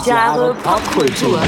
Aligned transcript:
Tausend 0.00 0.06
Jahre 0.06 0.54
Popkultur. 0.62 1.40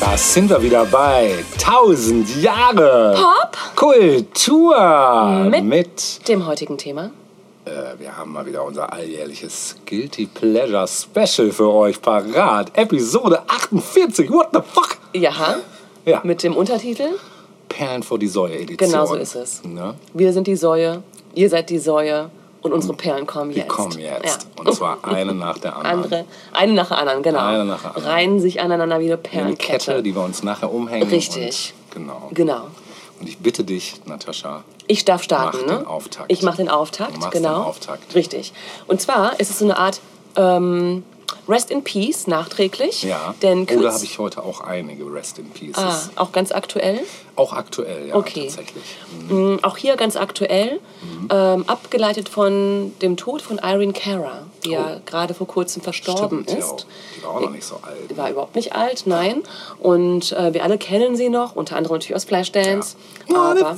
Da 0.00 0.16
sind 0.16 0.48
wir 0.50 0.62
wieder 0.62 0.86
bei 0.86 1.44
1000 1.58 2.42
Jahre 2.42 3.14
Pop 3.16 3.56
Kultur 3.76 5.48
Mit- 5.50 5.64
mit 5.64 6.28
dem 6.28 6.46
heutigen 6.46 6.78
Thema. 6.78 7.10
Äh, 7.70 7.98
wir 7.98 8.16
haben 8.16 8.32
mal 8.32 8.44
wieder 8.46 8.64
unser 8.64 8.92
alljährliches 8.92 9.76
Guilty 9.86 10.26
Pleasure 10.26 10.86
Special 10.86 11.52
für 11.52 11.70
euch 11.72 12.00
parat. 12.02 12.76
Episode 12.76 13.42
48. 13.46 14.30
What 14.30 14.48
the 14.52 14.60
fuck? 14.60 14.98
Ja. 15.14 15.56
Ja. 16.04 16.20
Mit 16.24 16.42
dem 16.42 16.56
Untertitel 16.56 17.08
Perlen 17.68 18.02
vor 18.02 18.18
die 18.18 18.26
Säue 18.26 18.58
Edition. 18.58 18.90
Genau 18.90 19.06
so 19.06 19.14
ist 19.14 19.34
es. 19.36 19.62
Ne? 19.64 19.94
Wir 20.12 20.32
sind 20.32 20.46
die 20.46 20.56
Säue, 20.56 21.02
ihr 21.34 21.48
seid 21.48 21.70
die 21.70 21.78
Säue 21.78 22.30
und 22.62 22.72
unsere 22.72 22.94
Perlen 22.94 23.26
kommen 23.26 23.52
Die 23.52 23.58
jetzt. 23.58 23.68
kommen 23.68 23.98
jetzt. 23.98 24.42
Ja. 24.42 24.60
Und 24.64 24.74
zwar 24.74 24.98
eine 25.04 25.32
nach 25.32 25.58
der 25.58 25.76
anderen. 25.76 26.02
Andere, 26.04 26.24
eine 26.52 26.72
nach 26.72 26.88
der 26.88 26.98
anderen, 26.98 27.22
genau. 27.22 27.38
Eine 27.38 27.64
nach 27.64 27.82
der 27.82 27.96
anderen. 27.96 28.12
Reihen 28.12 28.40
sich 28.40 28.60
aneinander 28.60 28.98
wie 28.98 29.04
eine 29.04 29.14
Eine 29.14 29.22
Perlenkette. 29.22 29.78
Kette, 29.92 30.02
die 30.02 30.14
wir 30.14 30.22
uns 30.22 30.42
nachher 30.42 30.72
umhängen. 30.72 31.08
Richtig. 31.08 31.74
Und, 31.88 31.94
genau. 31.94 32.28
Genau. 32.32 32.66
Und 33.20 33.28
ich 33.28 33.38
bitte 33.38 33.64
dich, 33.64 34.00
Natascha, 34.06 34.64
Ich 34.86 35.04
darf 35.04 35.22
starten, 35.22 35.58
Mach 35.60 35.66
ne? 35.72 35.78
den 35.80 35.86
Auftakt. 35.86 36.32
Ich 36.32 36.42
mache 36.42 36.56
den 36.56 36.68
Auftakt, 36.70 37.16
Du 37.22 37.28
genau. 37.30 37.48
den 37.58 37.62
Auftakt. 37.64 38.14
Richtig. 38.14 38.52
Und 38.86 39.00
zwar 39.00 39.38
ist 39.38 39.50
es 39.50 39.58
so 39.58 39.64
eine 39.66 39.76
Art 39.76 40.00
ähm, 40.36 41.04
Rest 41.48 41.70
in 41.70 41.84
Peace 41.84 42.26
nachträglich. 42.26 43.02
ja. 43.02 43.34
Denn 43.42 43.62
oh, 43.62 43.64
da 43.66 43.74
kürz- 43.74 43.94
habe 43.94 44.04
ich 44.04 44.18
heute 44.18 44.42
auch 44.42 44.60
einige 44.62 45.04
Rest 45.12 45.38
in 45.38 45.50
Pieces. 45.50 45.76
ah, 45.82 46.00
auch 46.16 46.32
ganz 46.32 46.50
aktuell. 46.52 47.00
Auch 47.40 47.52
aktuell, 47.54 48.08
ja, 48.08 48.14
Okay. 48.14 48.44
tatsächlich. 48.46 48.84
Mm, 49.28 49.56
Auch 49.62 49.76
hier 49.78 49.96
ganz 49.96 50.16
aktuell, 50.16 50.78
Mhm. 51.02 51.28
ähm, 51.30 51.64
abgeleitet 51.66 52.28
von 52.28 52.92
dem 53.00 53.16
Tod 53.16 53.40
von 53.40 53.58
Irene 53.58 53.92
Cara, 53.94 54.42
die 54.64 54.70
ja 54.72 55.00
gerade 55.06 55.32
vor 55.32 55.46
kurzem 55.46 55.80
verstorben 55.82 56.40
Oh. 56.46 56.50
Stimmt, 56.50 56.50
ja, 56.50 56.58
ist. 56.58 56.86
die 57.16 57.22
war 57.24 57.30
auch 57.30 57.40
noch 57.40 57.50
nicht 57.50 57.64
so 57.64 57.76
alt. 57.76 58.10
Die 58.10 58.16
war 58.16 58.30
überhaupt 58.30 58.54
nicht 58.56 58.74
alt, 58.74 59.04
nein. 59.06 59.42
Und 59.78 60.32
äh, 60.32 60.52
wir 60.52 60.64
alle 60.64 60.76
kennen 60.76 61.16
sie 61.16 61.28
noch, 61.30 61.56
unter 61.56 61.76
anderem 61.76 61.94
natürlich 61.96 62.14
aus 62.16 62.24
Flashdance. 62.24 62.96
What 63.28 63.36
a 63.62 63.70
Aber 63.70 63.76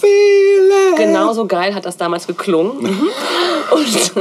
genauso 0.97 1.47
geil 1.47 1.75
hat 1.75 1.85
das 1.87 1.97
damals 1.97 2.27
geklungen. 2.27 2.83
Mhm. 2.83 3.09
Und, 3.73 4.13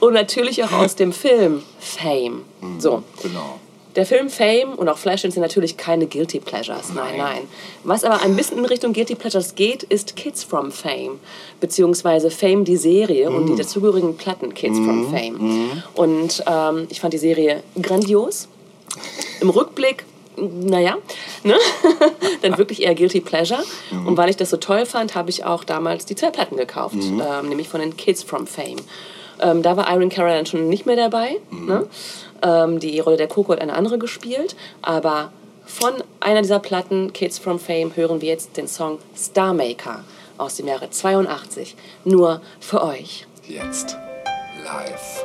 und 0.00 0.12
natürlich 0.14 0.62
auch 0.64 0.72
aus 0.72 0.94
dem 0.96 1.12
Film 1.12 1.62
Fame. 1.78 2.42
So. 2.78 3.02
Genau. 3.22 3.58
Der 3.96 4.04
Film 4.06 4.28
Fame 4.28 4.74
und 4.76 4.88
auch 4.88 4.98
Flashdance 4.98 5.34
sind 5.34 5.42
natürlich 5.42 5.76
keine 5.76 6.06
Guilty 6.06 6.40
Pleasures. 6.40 6.88
Nein, 6.94 7.16
Nein. 7.16 7.18
nein. 7.18 7.42
Was 7.84 8.02
aber 8.02 8.22
ein 8.22 8.34
bisschen 8.34 8.58
in 8.58 8.64
Richtung 8.64 8.92
Guilty 8.92 9.14
Pleasures 9.14 9.54
geht, 9.54 9.84
ist 9.84 10.16
Kids 10.16 10.42
from 10.42 10.72
Fame. 10.72 11.20
Beziehungsweise 11.60 12.30
Fame, 12.30 12.64
die 12.64 12.76
Serie 12.76 13.30
und 13.30 13.44
Mm. 13.44 13.46
die 13.46 13.56
dazugehörigen 13.56 14.16
Platten 14.16 14.52
Kids 14.52 14.78
from 14.78 15.10
Fame. 15.12 15.82
Und 15.94 16.42
ähm, 16.46 16.86
ich 16.90 17.00
fand 17.00 17.14
die 17.14 17.18
Serie 17.18 17.62
grandios. 17.80 18.48
Im 19.40 19.50
Rückblick, 19.50 20.04
naja, 20.36 20.96
ne? 21.44 21.54
dann 22.42 22.58
wirklich 22.58 22.82
eher 22.82 22.94
Guilty 22.96 23.20
Pleasure. 23.20 23.62
Mm. 23.92 24.08
Und 24.08 24.16
weil 24.16 24.28
ich 24.28 24.36
das 24.36 24.50
so 24.50 24.56
toll 24.56 24.86
fand, 24.86 25.14
habe 25.14 25.30
ich 25.30 25.44
auch 25.44 25.62
damals 25.62 26.04
die 26.04 26.16
zwei 26.16 26.30
Platten 26.30 26.56
gekauft, 26.56 26.96
Mm. 26.96 27.20
ähm, 27.20 27.48
nämlich 27.48 27.68
von 27.68 27.80
den 27.80 27.96
Kids 27.96 28.24
from 28.24 28.46
Fame. 28.48 28.76
Ähm, 29.40 29.62
da 29.62 29.76
war 29.76 29.88
Irene 29.92 30.08
Cara 30.10 30.34
dann 30.36 30.46
schon 30.46 30.68
nicht 30.68 30.86
mehr 30.86 30.94
dabei. 30.96 31.36
Ne? 31.50 31.86
Ähm, 32.42 32.80
die 32.80 33.00
Rolle 33.00 33.16
der 33.16 33.28
Coco 33.28 33.52
hat 33.52 33.60
eine 33.60 33.74
andere 33.74 33.98
gespielt. 33.98 34.56
Aber 34.82 35.32
von 35.66 35.92
einer 36.20 36.42
dieser 36.42 36.58
Platten, 36.58 37.12
Kids 37.12 37.38
from 37.38 37.58
Fame, 37.58 37.96
hören 37.96 38.20
wir 38.20 38.28
jetzt 38.28 38.56
den 38.56 38.68
Song 38.68 38.98
Star 39.16 39.54
Maker 39.54 40.04
aus 40.38 40.56
dem 40.56 40.66
Jahre 40.66 40.90
82. 40.90 41.76
Nur 42.04 42.40
für 42.60 42.82
euch. 42.82 43.26
Jetzt 43.48 43.96
live. 44.64 45.24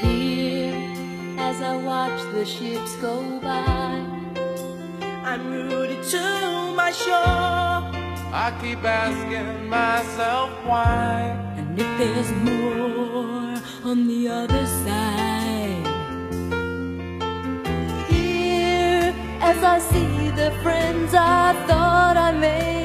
Here, 0.00 0.74
as 1.38 1.60
I 1.60 1.76
watch 1.76 2.20
the 2.32 2.44
ships 2.44 2.96
go 2.96 3.40
by, 3.40 4.05
I'm 5.36 5.50
rooted 5.50 6.02
to 6.02 6.72
my 6.74 6.90
shore. 6.92 7.12
I 7.12 8.56
keep 8.58 8.82
asking 8.82 9.68
myself 9.68 10.48
why. 10.64 11.36
and 11.58 11.78
if 11.78 11.98
there's 11.98 12.32
more 12.32 13.60
on 13.84 14.08
the 14.08 14.28
other 14.28 14.66
side. 14.84 15.86
Here, 18.08 19.12
as 19.42 19.62
I 19.62 19.78
see 19.78 20.30
the 20.30 20.52
friends 20.62 21.12
I 21.12 21.52
thought 21.66 22.16
I 22.16 22.32
made, 22.32 22.75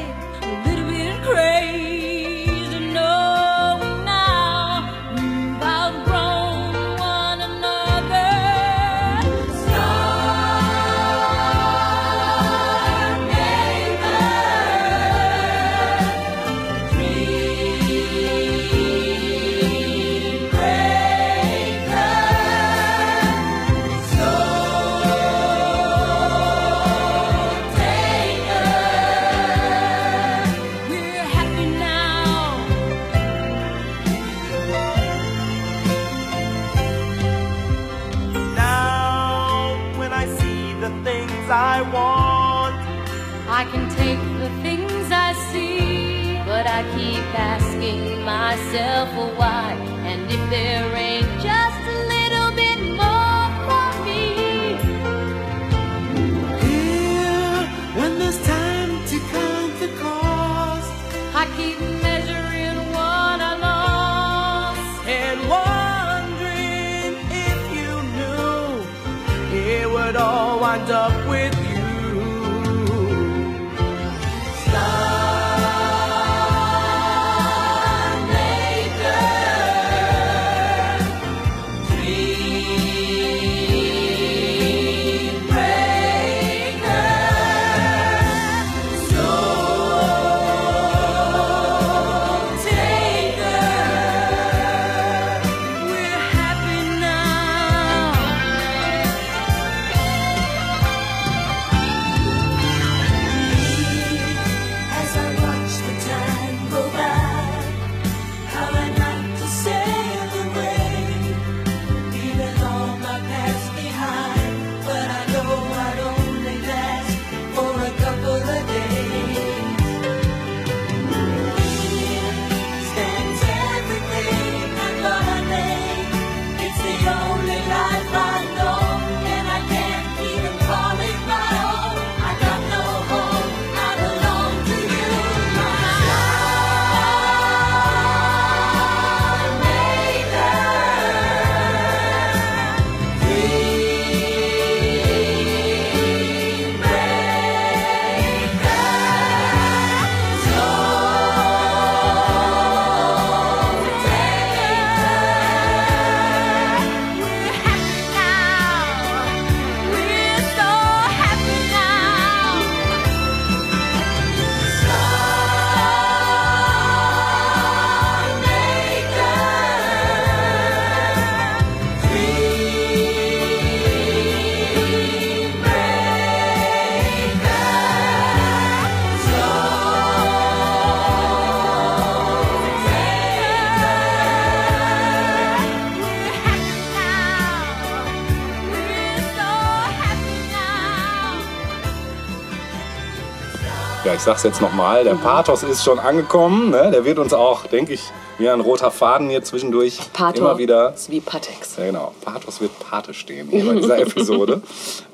ich 194.22 194.26
sag's 194.26 194.44
jetzt 194.44 194.62
nochmal, 194.62 195.04
der 195.04 195.16
Pathos 195.16 195.64
ist 195.64 195.84
schon 195.84 195.98
angekommen. 195.98 196.70
Ne? 196.70 196.92
Der 196.92 197.06
wird 197.06 197.18
uns 197.18 197.34
auch, 197.34 197.66
denke 197.66 197.94
ich, 197.94 198.04
wie 198.38 198.48
ein 198.48 198.60
roter 198.60 198.92
Faden 198.92 199.32
hier 199.32 199.44
zwischendurch 199.44 199.98
Pathos 200.14 200.38
immer 200.38 200.60
wieder. 200.60 200.94
ist 200.94 201.10
wie 201.10 201.20
Patex. 201.20 201.78
Ja, 201.78 201.86
genau. 201.88 202.14
Pathos 202.24 202.62
wird 202.62 202.70
Pate 202.78 203.16
stehen 203.16 203.48
hier 203.50 203.66
bei 203.66 203.74
dieser 203.74 203.98
Episode. 204.02 204.62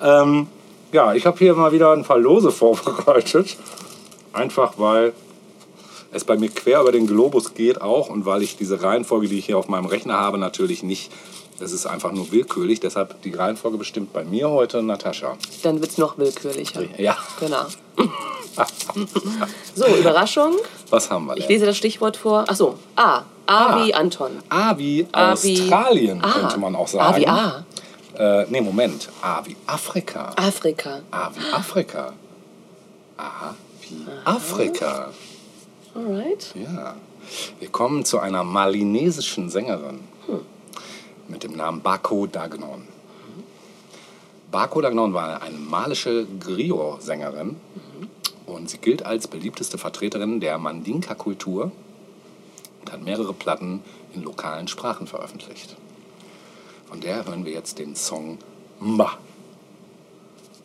ähm, 0.02 0.48
ja, 0.92 1.14
ich 1.14 1.26
habe 1.26 1.38
hier 1.38 1.56
mal 1.56 1.72
wieder 1.72 1.94
ein 1.94 2.04
paar 2.04 2.18
Lose 2.18 2.52
vorbereitet. 2.52 3.56
Einfach 4.34 4.74
weil 4.76 5.14
es 6.12 6.26
bei 6.26 6.36
mir 6.36 6.50
quer 6.50 6.82
über 6.82 6.92
den 6.92 7.08
Globus 7.08 7.54
geht 7.54 7.80
auch 7.80 8.10
und 8.10 8.26
weil 8.26 8.44
ich 8.44 8.58
diese 8.58 8.84
Reihenfolge, 8.84 9.30
die 9.30 9.40
ich 9.40 9.46
hier 9.46 9.58
auf 9.58 9.70
meinem 9.70 9.86
Rechner 9.86 10.16
habe, 10.20 10.38
natürlich 10.38 10.84
nicht. 10.84 11.14
Das 11.62 11.72
ist 11.72 11.86
einfach 11.86 12.12
nur 12.12 12.30
willkürlich. 12.34 12.82
Deshalb 12.82 13.22
die 13.22 13.34
Reihenfolge 13.34 13.78
bestimmt 13.78 14.12
bei 14.12 14.26
mir 14.26 14.50
heute 14.50 14.84
Natascha. 14.84 15.38
Dann 15.64 15.80
wird's 15.80 15.98
noch 15.98 16.18
willkürlicher. 16.18 16.84
Ja. 16.98 17.16
Genau. 17.40 17.68
so, 19.76 19.86
Überraschung. 19.88 20.54
Was 20.90 21.10
haben 21.10 21.26
wir 21.26 21.36
denn? 21.36 21.44
Ich 21.44 21.50
lese 21.50 21.66
das 21.66 21.78
Stichwort 21.78 22.18
vor. 22.18 22.46
Ach 22.48 22.56
so, 22.56 22.78
A. 22.96 23.24
A 23.46 23.84
wie 23.86 23.94
Anton. 23.94 24.32
A 24.50 24.78
wie 24.78 25.08
A 25.12 25.34
wie- 25.42 25.62
Australien, 25.62 26.24
A. 26.24 26.32
könnte 26.32 26.58
man 26.58 26.76
auch 26.76 26.88
sagen. 26.88 27.14
A 27.14 27.18
wie 27.18 27.28
A. 27.28 27.66
Äh, 28.18 28.46
nee, 28.50 28.62
Moment. 28.62 29.10
A 29.22 29.42
wie 29.46 29.56
Afrika. 29.68 30.34
Afrika. 30.36 31.02
A 31.12 31.30
wie 31.34 31.54
Afrika. 31.54 32.14
A 33.18 33.54
wie 33.82 34.06
Afrika. 34.26 35.10
Alright. 35.96 36.54
Ja. 36.56 36.96
Wir 37.60 37.70
kommen 37.70 38.06
zu 38.06 38.20
einer 38.20 38.44
malinesischen 38.44 39.50
Sängerin 39.50 40.00
mit 41.28 41.44
dem 41.44 41.54
Namen 41.54 41.82
Bako 41.82 42.28
Dagnon. 42.28 42.88
Bako 44.52 44.82
Dagnon 44.82 45.14
war 45.14 45.42
eine 45.42 45.58
malische 45.58 46.26
Griot-Sängerin 46.40 47.56
und 48.58 48.70
sie 48.70 48.80
gilt 48.80 49.06
als 49.06 49.28
beliebteste 49.28 49.78
Vertreterin 49.78 50.40
der 50.40 50.58
Mandinka-Kultur 50.58 51.72
und 52.82 52.92
hat 52.92 53.04
mehrere 53.04 53.34
Platten 53.34 53.82
in 54.14 54.24
lokalen 54.24 54.68
Sprachen 54.68 55.08
veröffentlicht. 55.08 55.78
Von 56.88 57.00
der 57.00 57.26
hören 57.26 57.46
wir 57.46 57.54
jetzt 57.54 57.80
den 57.80 57.96
Song 57.96 58.40
Mba. 58.80 59.18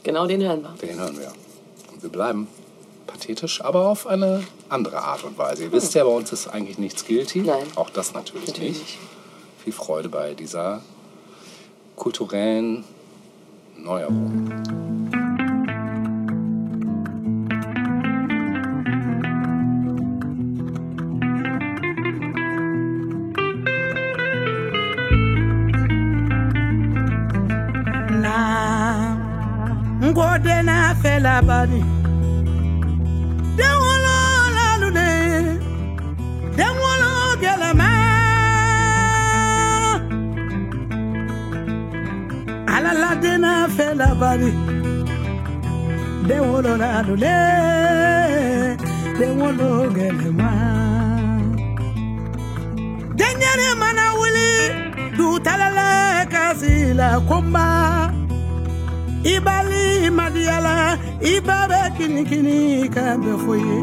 Genau 0.02 0.26
den 0.26 0.42
hören 0.42 0.62
wir. 0.62 0.88
Den 0.88 0.98
hören 0.98 1.18
wir. 1.18 1.32
Und 1.92 2.02
wir 2.02 2.10
bleiben 2.10 2.48
pathetisch, 3.06 3.62
aber 3.62 3.88
auf 3.88 4.06
eine 4.06 4.42
andere 4.68 4.98
Art 4.98 5.24
und 5.24 5.36
Weise. 5.38 5.64
Ihr 5.64 5.72
wisst 5.72 5.94
ja, 5.94 6.04
bei 6.04 6.10
uns 6.10 6.32
ist 6.32 6.48
eigentlich 6.48 6.78
nichts 6.78 7.04
guilty. 7.04 7.40
Nein. 7.40 7.66
Auch 7.74 7.90
das 7.90 8.14
natürlich, 8.14 8.48
Natürlich 8.48 8.78
nicht. 8.78 8.98
Viel 9.62 9.72
Freude 9.72 10.08
bei 10.08 10.34
dieser 10.34 10.82
kulturellen 11.96 12.84
Neuerung. 13.76 14.71
la 30.92 30.98
fẹ́ 31.02 31.16
lábá 31.26 31.58
ni. 31.70 31.80
Dẹ́wọ́n 33.58 33.96
lọ 34.06 34.18
lálùlẹ̀, 34.56 35.14
dẹ́wọ́n 36.58 36.94
lọ 37.02 37.10
gẹ̀lẹ̀ 37.42 37.72
mẹ́. 37.80 37.94
Alálàdé 42.74 43.32
náà 43.44 43.54
fẹ́ 43.76 43.90
lábá 44.00 44.30
ni. 44.40 44.50
Dẹ́wọ́n 46.28 46.60
lọ 46.66 46.72
lálùlẹ̀, 46.82 47.40
dẹ́wọ́n 49.18 49.52
lọ 49.60 49.70
gẹ̀lẹ̀ 49.96 50.30
mẹ́. 50.40 50.54
Dẹ́nyẹ́rẹ́ 53.18 53.72
mana 53.80 54.04
wuli, 54.18 54.50
dùtàlẹ́lẹ́ 55.16 56.26
kásìlẹ̀ 56.32 57.12
kó 57.28 57.36
máa 57.54 58.01
madiyala 60.42 60.98
iba 61.22 61.58
bɛ 61.70 61.80
kinikini 61.96 62.88
ka 62.94 63.04
bɛ 63.22 63.32
ye 63.66 63.78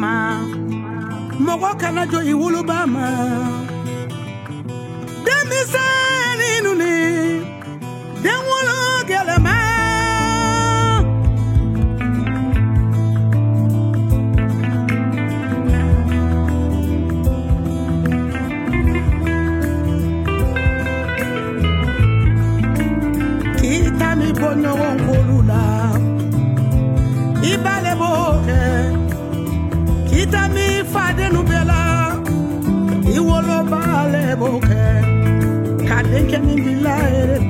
ma 0.00 0.14
mɔgɔ 1.44 1.70
kana 1.80 2.02
jɔ 2.10 2.20
i 2.24 2.34
woloba 2.40 2.78
ma 2.94 3.65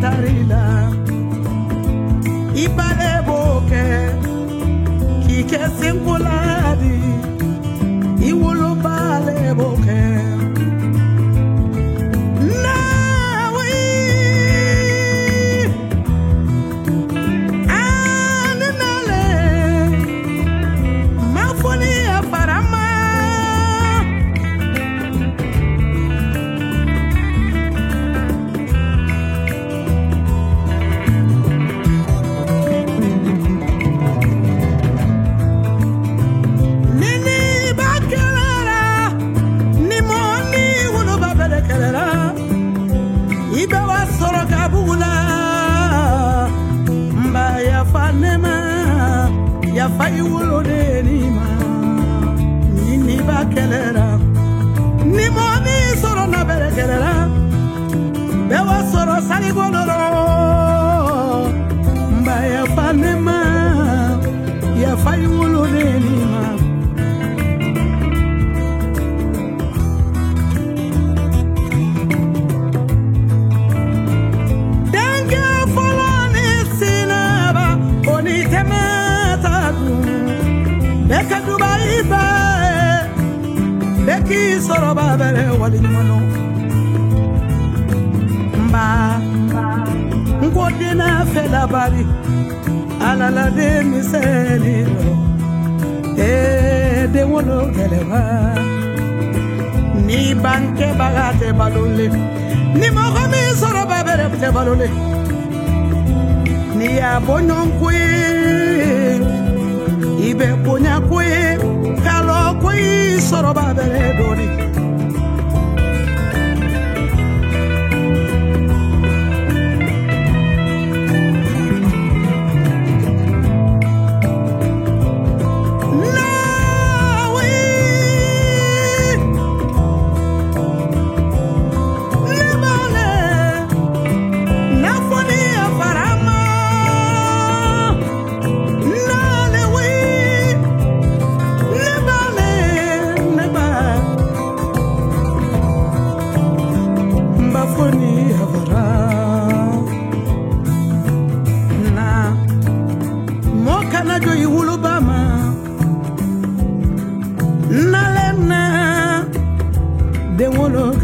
tarila 0.02 0.64
ibale 2.64 3.12
b'o 3.26 3.40
kɛ 3.70 3.84
k'i 5.24 5.38
kɛ 5.50 5.60
senkoladi 5.78 6.96
i 8.28 8.30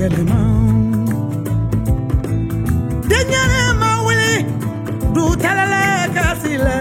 wolo 0.03 0.09
gɛlɛma 0.09 0.41
den 3.09 3.27
ɲɛnɛ 3.31 3.63
ma 3.81 3.91
wuli 4.05 4.35
du 5.15 5.25
tɛlɛlɛ 5.43 5.85
kasi 6.15 6.53
lɛ 6.67 6.79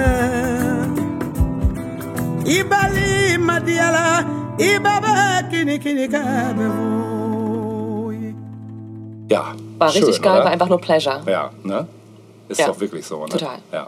i 2.46 2.64
bali 2.64 3.38
ma 3.38 3.60
diyala 3.60 4.26
i 4.60 4.80
ba 4.80 4.94
bɛ 5.04 5.14
kini 5.52 5.78
kini 5.80 6.08
ka 6.08 6.22
bɛ 6.58 6.66
fo 6.76 6.88
Ja. 9.32 9.56
War 9.80 9.88
richtig 9.90 10.16
schön, 10.16 10.24
geil, 10.24 10.34
oder? 10.34 10.44
war 10.44 10.52
einfach 10.52 10.68
nur 10.68 10.80
Pleasure. 10.82 11.22
Ja, 11.26 11.52
ne? 11.64 11.88
Ist 12.50 12.60
Ja. 12.60 12.68
doch 12.68 12.78
wirklich 12.82 13.06
so, 13.06 13.24
ne? 13.24 13.30
Total. 13.30 13.60
Ja. 13.72 13.88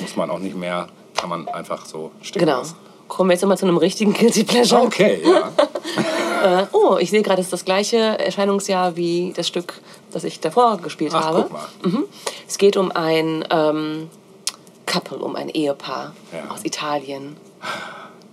Muss 0.00 0.14
man 0.16 0.30
auch 0.30 0.38
nicht 0.38 0.54
mehr, 0.54 0.86
kann 1.16 1.28
man 1.28 1.48
einfach 1.48 1.84
so 1.86 2.12
stehen 2.22 2.38
Genau. 2.44 2.58
lassen. 2.58 2.76
Kommen 3.08 3.30
wir 3.30 3.34
jetzt 3.34 3.42
immer 3.42 3.56
zu 3.56 3.66
einem 3.66 3.78
richtigen 3.78 4.12
Guilty 4.12 4.44
Pleasure. 4.44 4.82
Okay, 4.82 5.22
ja. 5.24 5.50
Oh, 6.72 6.96
ich 6.98 7.10
sehe 7.10 7.22
gerade, 7.22 7.40
es 7.40 7.46
ist 7.46 7.52
das 7.52 7.64
gleiche 7.64 7.96
Erscheinungsjahr 7.96 8.96
wie 8.96 9.32
das 9.36 9.48
Stück, 9.48 9.80
das 10.12 10.24
ich 10.24 10.40
davor 10.40 10.76
gespielt 10.78 11.12
Ach, 11.14 11.24
habe. 11.24 11.42
guck 11.42 11.52
mal. 11.52 11.68
Mhm. 11.84 12.04
Es 12.46 12.58
geht 12.58 12.76
um 12.76 12.92
ein 12.92 13.44
ähm, 13.50 14.10
Couple, 14.86 15.18
um 15.18 15.36
ein 15.36 15.48
Ehepaar 15.48 16.14
Ja. 16.32 16.52
aus 16.52 16.64
Italien. 16.64 17.36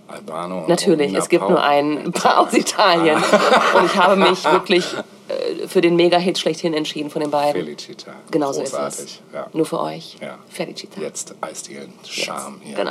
Albano. 0.08 0.64
Natürlich, 0.68 1.14
es 1.14 1.28
gibt 1.30 1.42
Pau. 1.42 1.50
nur 1.52 1.62
ein 1.62 2.12
Paar 2.12 2.40
aus 2.40 2.52
Italien. 2.52 3.16
Und 3.16 3.86
ich 3.86 3.96
habe 3.96 4.16
mich 4.16 4.44
wirklich 4.44 4.84
äh, 5.28 5.66
für 5.66 5.80
den 5.80 5.96
Mega-Hit 5.96 6.38
schlechthin 6.38 6.74
entschieden 6.74 7.08
von 7.08 7.22
den 7.22 7.30
beiden. 7.30 7.62
Felicita. 7.64 8.12
Genau 8.30 8.52
so 8.52 8.60
ist 8.60 8.72
Großartig. 8.72 9.04
es. 9.04 9.20
Ja. 9.32 9.46
Nur 9.54 9.64
für 9.64 9.80
euch. 9.80 10.18
Ja. 10.20 10.38
Felicita. 10.50 11.00
Jetzt 11.00 11.34
Eisdielen, 11.40 11.94
Charme 12.06 12.60
hier. 12.62 12.76
Genau. 12.76 12.90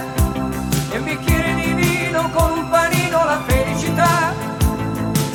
Un 1.11 1.17
bicchiere 1.17 1.55
di 1.55 1.73
vino 1.73 2.29
con 2.29 2.51
un 2.51 2.69
panino 2.69 3.25
la 3.25 3.41
felicità. 3.45 4.33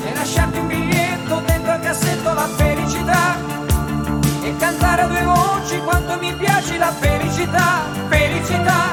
E 0.07 0.15
lasciarti 0.15 0.59
un 0.59 0.69
biglietto 0.69 1.43
dentro 1.45 1.73
al 1.73 1.81
cassetto 1.81 2.33
la 2.33 2.49
felicità. 2.57 3.37
E 4.43 4.57
cantare 4.57 5.03
a 5.03 5.07
due 5.07 5.23
voci 5.23 5.79
quanto 5.81 6.19
mi 6.19 6.33
piace 6.33 6.79
la 6.79 6.91
felicità. 6.93 7.83
Felicità. 8.09 8.85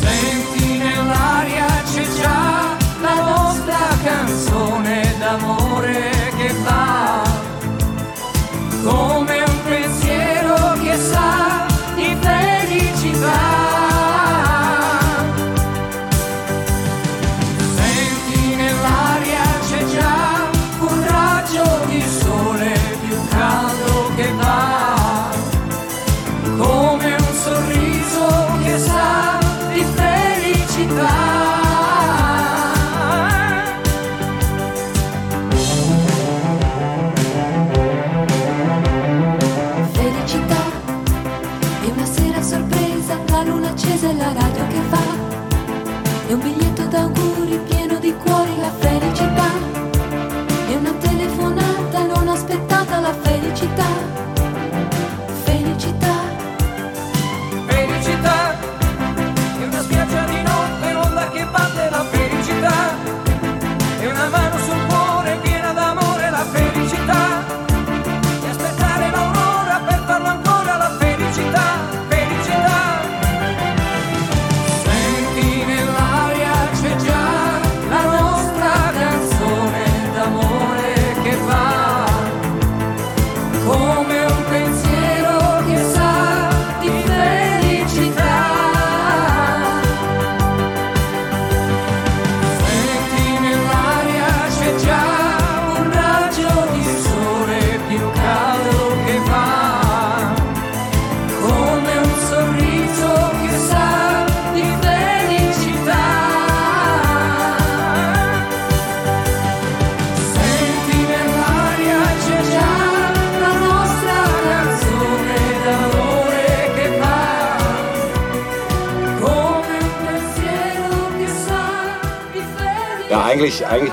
Senti 0.00 0.78
nell'aria 0.78 1.66
c'è 1.92 2.06
già 2.22 2.76
la 3.02 3.14
nostra 3.24 3.76
canzone 4.02 5.16
d'amore 5.18 6.32
che 6.38 6.54
va 6.64 7.22
come 8.84 9.47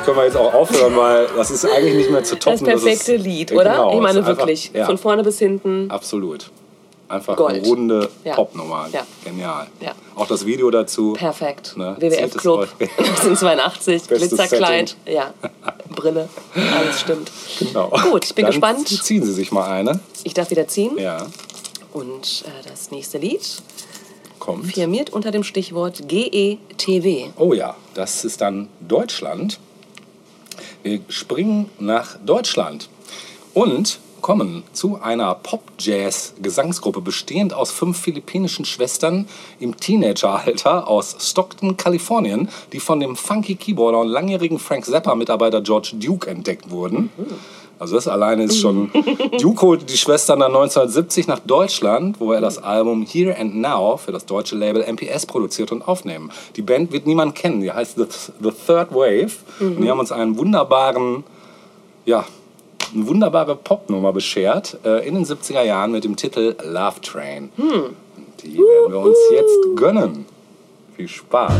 können 0.06 0.18
wir 0.18 0.26
jetzt 0.26 0.38
auch 0.38 0.54
aufhören, 0.54 0.96
weil 0.96 1.28
das 1.36 1.52
ist 1.52 1.66
eigentlich 1.66 1.96
nicht 1.96 2.12
mehr 2.12 2.24
zu 2.24 2.36
Das 2.36 2.44
toppen. 2.46 2.66
perfekte 2.66 3.14
ist- 3.16 3.24
Lied, 3.24 3.52
oder? 3.52 3.64
Genau, 3.72 3.94
ich 3.96 4.00
meine 4.02 4.20
ist 4.20 4.26
einfach- 4.28 4.38
wirklich, 4.40 4.72
ja, 4.74 4.86
von 4.86 4.98
vorne 4.98 5.24
bis 5.24 5.40
hinten. 5.40 5.90
absolut. 5.92 6.52
Einfach 7.08 7.36
Gold. 7.36 7.56
eine 7.58 7.68
runde 7.68 8.10
Ja. 8.24 8.34
Popnummer. 8.34 8.88
Ja. 8.92 9.06
Genial. 9.24 9.68
Ja. 9.80 9.92
Auch 10.16 10.26
das 10.26 10.44
Video 10.44 10.72
dazu. 10.72 11.14
Perfekt. 11.14 11.78
Ne? 11.78 11.96
WWF 12.00 12.36
Club, 12.36 12.60
euch. 12.62 12.70
1982, 12.98 14.04
Bestes 14.08 14.30
Glitzerkleid, 14.30 14.96
ja, 15.06 15.32
Brille, 15.96 16.28
alles 16.56 17.00
stimmt. 17.02 17.30
Genau. 17.60 17.90
Gut, 18.12 18.26
ich 18.26 18.34
bin 18.34 18.46
Dann 18.46 18.52
gespannt. 18.54 18.88
Ziehen 18.88 19.24
Sie 19.24 19.34
sich 19.34 19.52
mal 19.52 19.70
eine. 19.70 20.00
Ich 20.24 20.34
darf 20.34 20.50
wieder 20.50 20.68
ziehen. 20.68 20.98
Ja, 20.98 21.28
Und 21.94 22.44
äh, 22.48 22.68
das 22.68 22.90
nächste 22.90 23.20
Lied 23.20 23.42
kommt. 24.40 24.74
firmiert 24.74 25.12
unter 25.12 25.30
dem 25.30 25.44
Stichwort 25.44 26.08
GETW. 26.08 27.26
Oh 27.38 27.54
ja, 27.54 27.76
das 27.94 28.26
ist 28.26 28.42
dann 28.42 28.68
Deutschland. 28.82 29.60
Springen 31.10 31.70
nach 31.80 32.18
Deutschland 32.26 32.90
und 33.54 34.00
kommen 34.22 34.64
zu 34.74 35.00
einer 35.02 35.36
Pop-Jazz-Gesangsgruppe 35.36 37.02
bestehend 37.02 37.54
aus 37.54 37.70
fünf 37.70 38.00
philippinischen 38.00 38.66
Schwestern 38.66 39.28
im 39.60 39.78
Teenageralter 39.78 40.88
aus 40.88 41.18
Stockton, 41.20 41.78
Kalifornien, 41.78 42.50
die 42.74 42.80
von 42.80 43.00
dem 43.00 43.16
funky 43.16 43.56
Keyboarder 43.56 44.00
und 44.00 44.08
langjährigen 44.08 44.58
Frank 44.58 44.86
Zappa-Mitarbeiter 44.86 45.62
George 45.62 45.92
Duke 46.00 46.28
entdeckt 46.28 46.72
wurden. 46.72 47.12
Also 47.80 47.96
das 47.96 48.08
alleine 48.08 48.44
ist 48.44 48.60
schon... 48.60 48.92
Duke 49.42 49.62
holte 49.62 49.86
die 49.86 49.98
Schwestern 49.98 50.40
dann 50.40 50.56
1970 50.56 51.28
nach 51.28 51.40
Deutschland, 51.40 52.20
wo 52.20 52.32
er 52.32 52.42
das 52.42 52.58
Album 52.58 53.06
Here 53.06 53.38
and 53.38 53.56
Now 53.56 53.98
für 53.98 54.12
das 54.12 54.26
deutsche 54.26 54.56
Label 54.56 54.84
MPS 54.84 55.26
produziert 55.26 55.72
und 55.72 55.88
aufnehmen. 55.88 56.32
Die 56.56 56.62
Band 56.62 56.92
wird 56.92 57.06
niemand 57.06 57.36
kennen, 57.36 57.62
die 57.62 57.72
heißt 57.72 57.98
The, 57.98 58.06
The 58.42 58.52
Third 58.52 58.92
Wave. 58.92 59.32
Und 59.60 59.82
die 59.82 59.90
haben 59.90 60.00
uns 60.00 60.12
einen 60.12 60.38
wunderbaren, 60.38 61.24
ja, 62.06 62.26
eine 62.94 63.08
wunderbare 63.08 63.56
Popnummer 63.56 64.14
beschert 64.14 64.78
äh, 64.86 65.06
in 65.08 65.16
den 65.16 65.26
70er 65.26 65.64
Jahren 65.64 65.92
mit 65.92 66.04
dem 66.04 66.16
Titel 66.16 66.56
Love 66.64 67.02
Train. 67.02 67.50
Und 67.58 67.96
die 68.44 68.58
werden 68.58 68.92
wir 68.92 69.00
uns 69.00 69.18
jetzt 69.32 69.76
gönnen. 69.76 70.26
Viel 70.96 71.08
Spaß. 71.08 71.54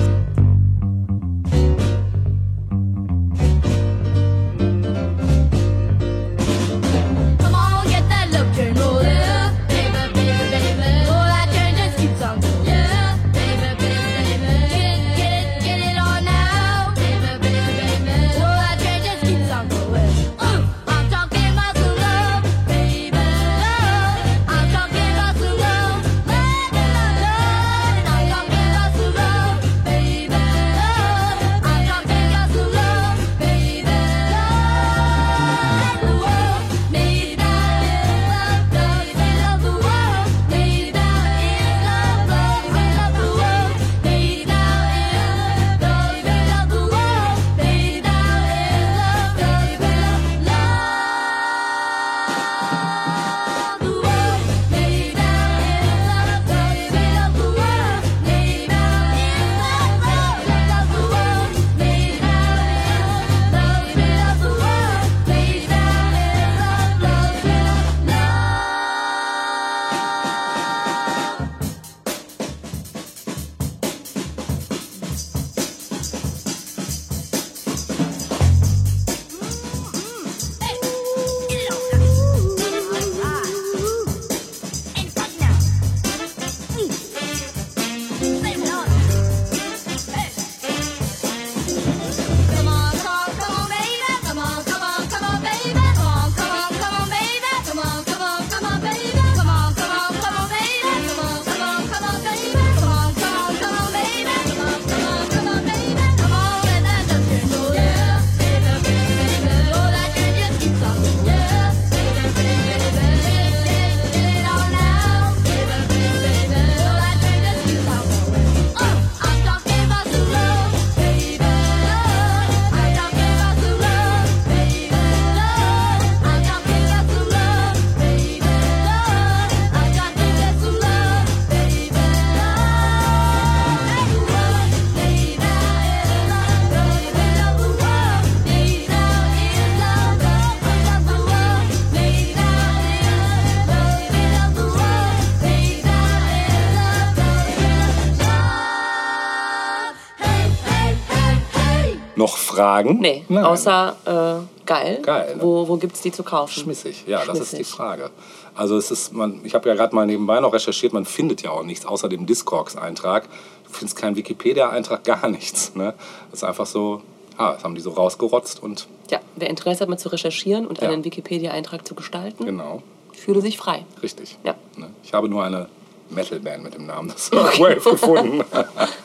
Fragen? 152.76 153.00
Nee, 153.00 153.24
Nein. 153.30 153.44
außer 153.46 153.96
äh, 154.06 154.66
geil. 154.66 155.00
Geil, 155.02 155.36
ne? 155.38 155.42
Wo, 155.44 155.68
wo 155.68 155.78
gibt's 155.78 156.02
die 156.02 156.12
zu 156.12 156.24
kaufen? 156.24 156.52
Schmissig, 156.52 157.06
ja, 157.08 157.24
das 157.26 157.40
ist 157.40 157.52
die 157.54 157.58
Schmissig. 157.58 157.74
Frage. 157.76 158.10
Also 158.54 158.78
es 158.78 158.92
ist, 158.92 159.14
man, 159.14 159.40
ich 159.44 159.54
habe 159.56 159.68
ja 159.70 159.76
gerade 159.76 159.96
mal 159.96 160.06
nebenbei 160.06 160.40
noch 160.40 160.54
recherchiert, 160.54 160.94
man 160.94 161.06
findet 161.06 161.42
ja 161.42 161.52
auch 161.52 161.64
nichts 161.64 161.86
außer 161.86 162.10
dem 162.10 162.26
Discogs-Eintrag. 162.26 163.24
Du 163.66 163.72
findest 163.72 163.98
keinen 163.98 164.16
Wikipedia-Eintrag, 164.16 165.04
gar 165.04 165.28
nichts. 165.30 165.76
Ne? 165.76 165.94
Das 166.32 166.40
ist 166.42 166.44
einfach 166.44 166.66
so, 166.66 167.02
ah, 167.38 167.54
das 167.54 167.64
haben 167.64 167.76
die 167.76 167.82
so 167.82 167.92
rausgerotzt 167.92 168.62
und 168.62 168.88
Ja, 169.10 169.20
wer 169.36 169.50
Interesse 169.50 169.82
hat, 169.82 169.90
mal 169.90 169.98
zu 169.98 170.10
recherchieren 170.10 170.68
und 170.68 170.82
Ja. 170.82 170.90
einen 170.90 171.04
Wikipedia-Eintrag 171.06 171.88
zu 171.88 171.96
gestalten, 171.96 172.46
genau, 172.46 172.82
fühle 173.14 173.42
sich 173.42 173.58
frei. 173.58 173.86
richtig. 174.04 174.38
Ja. 174.44 174.56
Ne? 174.78 174.90
Ich 175.04 175.14
habe 175.14 175.30
nur 175.30 175.44
eine 175.44 175.68
Metal-Band 176.10 176.64
mit 176.64 176.74
dem 176.76 176.86
Namen 176.86 177.10
des 177.10 177.32
Wave 177.32 177.90
gefunden. 177.92 178.44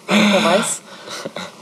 Wer 0.06 0.44
weiß, 0.44 0.82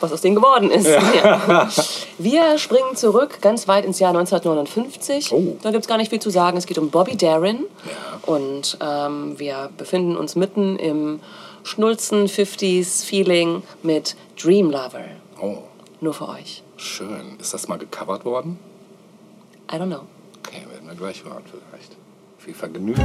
was 0.00 0.12
aus 0.12 0.20
denen 0.20 0.34
geworden 0.36 0.70
ist. 0.70 0.86
Ja. 0.88 1.68
Wir 2.18 2.58
springen 2.58 2.96
zurück 2.96 3.40
ganz 3.40 3.68
weit 3.68 3.84
ins 3.84 3.98
Jahr 3.98 4.10
1959. 4.10 5.32
Oh. 5.32 5.56
Da 5.62 5.70
gibt 5.70 5.84
es 5.84 5.88
gar 5.88 5.96
nicht 5.98 6.10
viel 6.10 6.20
zu 6.20 6.30
sagen. 6.30 6.56
Es 6.58 6.66
geht 6.66 6.78
um 6.78 6.90
Bobby 6.90 7.16
Darin. 7.16 7.64
Ja. 7.84 8.32
Und 8.32 8.76
ähm, 8.80 9.38
wir 9.38 9.70
befinden 9.76 10.16
uns 10.16 10.36
mitten 10.36 10.76
im 10.76 11.20
schnulzen 11.62 12.26
50s-Feeling 12.26 13.62
mit 13.82 14.16
Dream 14.42 14.70
Lover. 14.70 15.04
Oh, 15.40 15.58
Nur 16.00 16.12
für 16.14 16.28
euch. 16.28 16.62
schön. 16.76 17.36
Ist 17.40 17.54
das 17.54 17.68
mal 17.68 17.78
gecovert 17.78 18.24
worden? 18.24 18.58
I 19.72 19.76
don't 19.76 19.86
know. 19.86 20.02
Okay, 20.46 20.62
werden 20.70 20.88
wir 20.88 20.94
gleich 20.94 21.24
hören 21.24 21.42
vielleicht. 21.50 21.96
Viel 22.38 22.54
Vergnügen. 22.54 23.04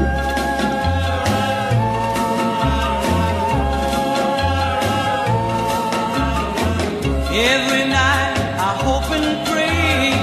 Every 7.35 7.85
night 7.89 8.35
I 8.69 8.71
hope 8.85 9.09
and 9.17 9.29
pray 9.47 10.13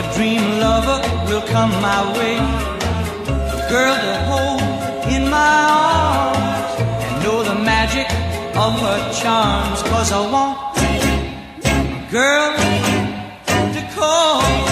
a 0.00 0.02
dream 0.14 0.42
lover 0.60 0.98
will 1.28 1.46
come 1.54 1.70
my 1.82 2.00
way. 2.16 2.36
A 3.56 3.60
girl 3.68 3.94
to 4.06 4.14
hold 4.30 4.62
in 5.12 5.28
my 5.28 5.54
arms 5.68 6.72
and 7.04 7.14
know 7.22 7.42
the 7.42 7.54
magic 7.54 8.08
of 8.56 8.72
her 8.80 9.00
charms. 9.20 9.82
Cause 9.90 10.10
I 10.12 10.20
want 10.34 10.56
a 11.66 12.10
girl 12.10 12.54
to 13.74 13.82
call 13.94 14.67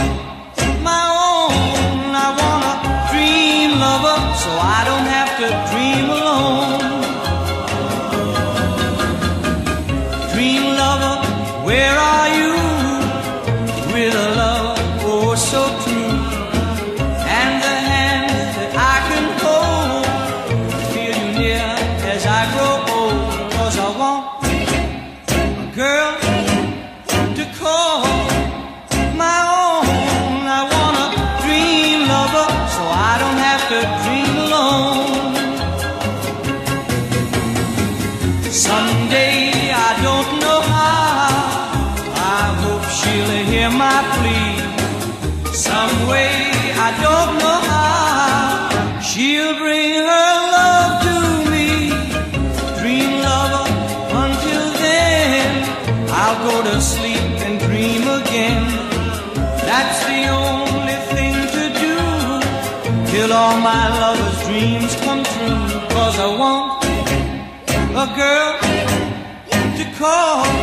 call 69.99 70.56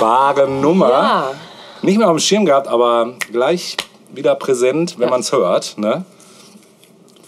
Wunderbare 0.00 0.48
Nummer. 0.48 0.88
Ja. 0.88 1.34
Nicht 1.82 1.98
mehr 1.98 2.08
auf 2.08 2.16
dem 2.16 2.20
Schirm 2.20 2.44
gehabt, 2.46 2.68
aber 2.68 3.14
gleich 3.32 3.76
wieder 4.12 4.34
präsent, 4.34 4.98
wenn 4.98 5.04
Ja. 5.04 5.10
man 5.10 5.20
es 5.20 5.30
hört. 5.32 5.76
Ne? 5.78 6.04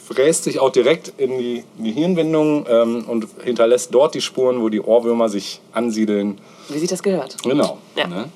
Fräst 0.06 0.44
sich 0.44 0.58
auch 0.58 0.70
direkt 0.70 1.12
in 1.18 1.38
die, 1.38 1.64
in 1.78 1.84
die 1.84 1.92
Hirnwindung 1.92 2.66
ähm, 2.68 3.04
und 3.06 3.26
hinterlässt 3.44 3.94
dort 3.94 4.14
die 4.14 4.20
Spuren, 4.20 4.60
wo 4.62 4.68
die 4.68 4.80
Ohrwürmer 4.80 5.28
sich 5.28 5.60
ansiedeln. 5.72 6.38
Wie 6.68 6.78
sich 6.78 6.88
das 6.88 7.02
gehört. 7.02 7.36
Genau. 7.42 7.78
Ja. 7.94 8.06
Ne? 8.06 8.28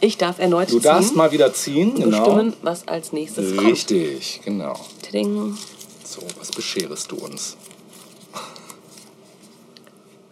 Ich 0.00 0.18
darf 0.18 0.38
erneut 0.38 0.70
Du 0.70 0.80
darfst 0.80 1.10
ziehen, 1.10 1.16
mal 1.16 1.32
wieder 1.32 1.52
ziehen. 1.52 1.94
Genau. 1.94 2.18
bestimmen, 2.18 2.52
was 2.62 2.86
als 2.86 3.12
nächstes 3.12 3.56
kommt. 3.56 3.68
Richtig, 3.68 4.40
genau. 4.44 4.74
Tiding. 5.02 5.56
So, 6.04 6.20
was 6.38 6.50
bescherest 6.50 7.10
du 7.10 7.16
uns? 7.16 7.56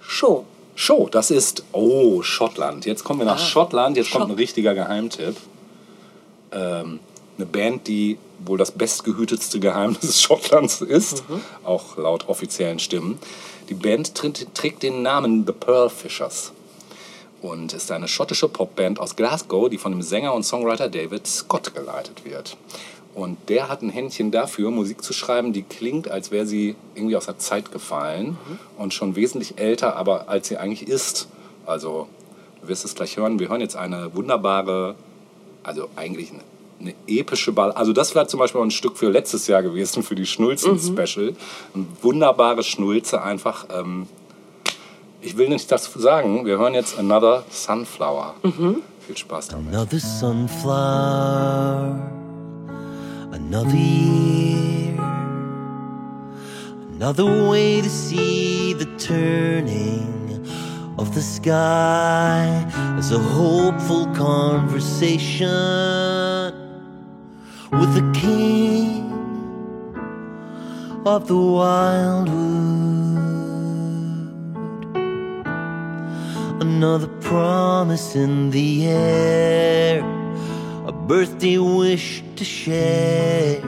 Show. 0.00 0.44
Show, 0.82 1.08
das 1.08 1.30
ist, 1.30 1.62
oh, 1.70 2.22
Schottland. 2.22 2.86
Jetzt 2.86 3.04
kommen 3.04 3.20
wir 3.20 3.26
nach 3.26 3.36
Ah, 3.36 3.38
Schottland. 3.38 3.96
Jetzt 3.96 4.10
kommt 4.10 4.22
Schott- 4.24 4.30
ein 4.30 4.36
richtiger 4.36 4.74
Geheimtipp. 4.74 5.36
Ähm, 6.50 6.98
eine 7.36 7.46
Band, 7.46 7.86
die 7.86 8.18
wohl 8.44 8.58
das 8.58 8.72
bestgehütetste 8.72 9.60
Geheimnis 9.60 10.20
Schottlands 10.22 10.80
ist, 10.80 11.28
Mhm. 11.28 11.40
auch 11.64 11.96
laut 11.96 12.28
offiziellen 12.28 12.80
Stimmen. 12.80 13.18
Die 13.68 13.74
Band 13.74 14.14
trägt, 14.16 14.54
trägt 14.54 14.82
den 14.82 15.02
Namen 15.02 15.46
The 15.46 15.52
Pearl 15.52 15.88
Fishers 15.88 16.50
und 17.40 17.72
ist 17.72 17.90
eine 17.92 18.08
schottische 18.08 18.48
Popband 18.48 18.98
aus 18.98 19.14
Glasgow, 19.14 19.68
die 19.70 19.78
von 19.78 19.92
dem 19.92 20.02
Sänger 20.02 20.34
und 20.34 20.42
Songwriter 20.42 20.88
David 20.88 21.26
Scott 21.28 21.74
geleitet 21.74 22.24
wird. 22.24 22.56
Und 23.14 23.36
der 23.48 23.68
hat 23.68 23.82
ein 23.82 23.90
Händchen 23.90 24.30
dafür, 24.30 24.70
Musik 24.70 25.02
zu 25.02 25.12
schreiben, 25.12 25.52
die 25.52 25.62
klingt, 25.62 26.10
als 26.10 26.30
wäre 26.30 26.46
sie 26.46 26.76
irgendwie 26.94 27.16
aus 27.16 27.26
der 27.26 27.36
Zeit 27.38 27.70
gefallen 27.70 28.38
und 28.78 28.94
schon 28.94 29.16
wesentlich 29.16 29.58
älter, 29.58 29.96
aber 29.96 30.30
als 30.30 30.48
sie 30.48 30.56
eigentlich 30.56 30.88
ist. 30.88 31.28
Also, 31.66 32.08
du 32.62 32.68
wirst 32.68 32.86
es 32.86 32.94
gleich 32.94 33.18
hören. 33.18 33.38
Wir 33.38 33.50
hören 33.50 33.60
jetzt 33.60 33.76
eine 33.76 34.14
wunderbare, 34.14 34.94
also 35.62 35.90
eigentlich 35.94 36.30
eine, 36.30 36.40
eine 36.80 36.94
epische 37.06 37.52
Ball. 37.52 37.72
Also, 37.72 37.92
das 37.92 38.14
war 38.14 38.28
zum 38.28 38.40
Beispiel 38.40 38.60
auch 38.60 38.64
ein 38.64 38.70
Stück 38.70 38.96
für 38.96 39.10
letztes 39.10 39.46
Jahr 39.46 39.62
gewesen, 39.62 40.02
für 40.02 40.14
die 40.14 40.24
Schnulzen-Special. 40.24 41.34
Eine 41.74 41.86
wunderbare 42.00 42.62
Schnulze 42.62 43.20
einfach. 43.20 43.66
Ähm, 43.74 44.06
ich 45.20 45.36
will 45.36 45.50
nicht 45.50 45.70
das 45.70 45.92
sagen. 45.92 46.46
Wir 46.46 46.56
hören 46.58 46.72
jetzt 46.72 46.98
Another 46.98 47.44
Sunflower. 47.50 48.36
Viel 49.06 49.16
Spaß 49.16 49.48
damit. 49.48 49.74
Another 49.74 49.98
sunflower, 49.98 51.98
another 53.52 53.76
year, 53.76 54.96
another 56.94 57.26
way 57.50 57.82
to 57.82 57.90
see 57.90 58.72
the 58.72 58.86
turning 58.96 60.46
of 60.96 61.14
the 61.14 61.20
sky 61.20 62.66
as 62.96 63.12
a 63.12 63.18
hopeful 63.18 64.06
conversation 64.14 65.50
with 67.72 67.92
the 67.94 68.10
king 68.18 69.12
of 71.04 71.28
the 71.28 71.36
wildwood. 71.36 72.32
Another 76.62 77.08
promise 77.20 78.16
in 78.16 78.48
the 78.48 78.86
air, 78.86 80.21
birthday 81.06 81.58
wish 81.58 82.22
to 82.36 82.44
share. 82.44 83.60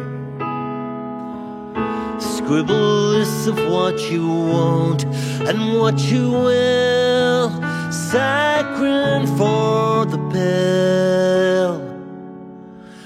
Scribble 2.20 3.08
lists 3.14 3.46
of 3.46 3.56
what 3.70 3.98
you 4.10 4.26
want 4.28 5.04
and 5.48 5.78
what 5.78 5.98
you 6.10 6.30
will. 6.30 7.50
Saccharine 7.90 9.26
for 9.36 10.04
the 10.06 10.18
pill 10.32 11.80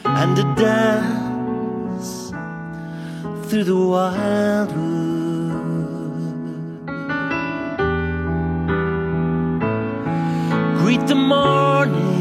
and 0.04 0.38
a 0.38 0.54
dance 0.56 2.32
through 3.48 3.64
the 3.64 3.76
wildwood. 3.76 5.08
Greet 10.80 11.06
the 11.06 11.14
morning, 11.14 12.17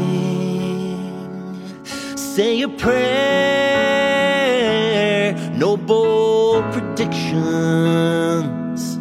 say 2.38 2.62
a 2.62 2.68
prayer, 2.68 4.14
no 5.56 5.76
bold 5.76 6.62
predictions. 6.72 8.96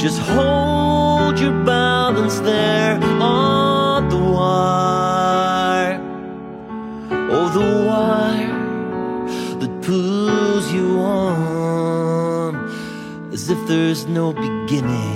Just 0.00 0.20
hold 0.20 1.40
your 1.40 1.64
balance 1.64 2.38
there 2.50 3.00
on 3.20 4.08
the 4.08 4.18
wire. 4.36 6.00
Oh, 7.36 7.48
the 7.58 7.66
wire 7.88 8.56
that 9.58 9.72
pulls 9.82 10.72
you 10.72 11.00
on 11.00 12.54
as 13.32 13.50
if 13.50 13.58
there's 13.66 14.06
no 14.06 14.32
beginning. 14.32 15.13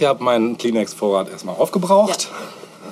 Ich 0.00 0.04
habe 0.06 0.22
meinen 0.22 0.56
Kleenex-Vorrat 0.56 1.28
erstmal 1.30 1.56
aufgebraucht. 1.56 2.28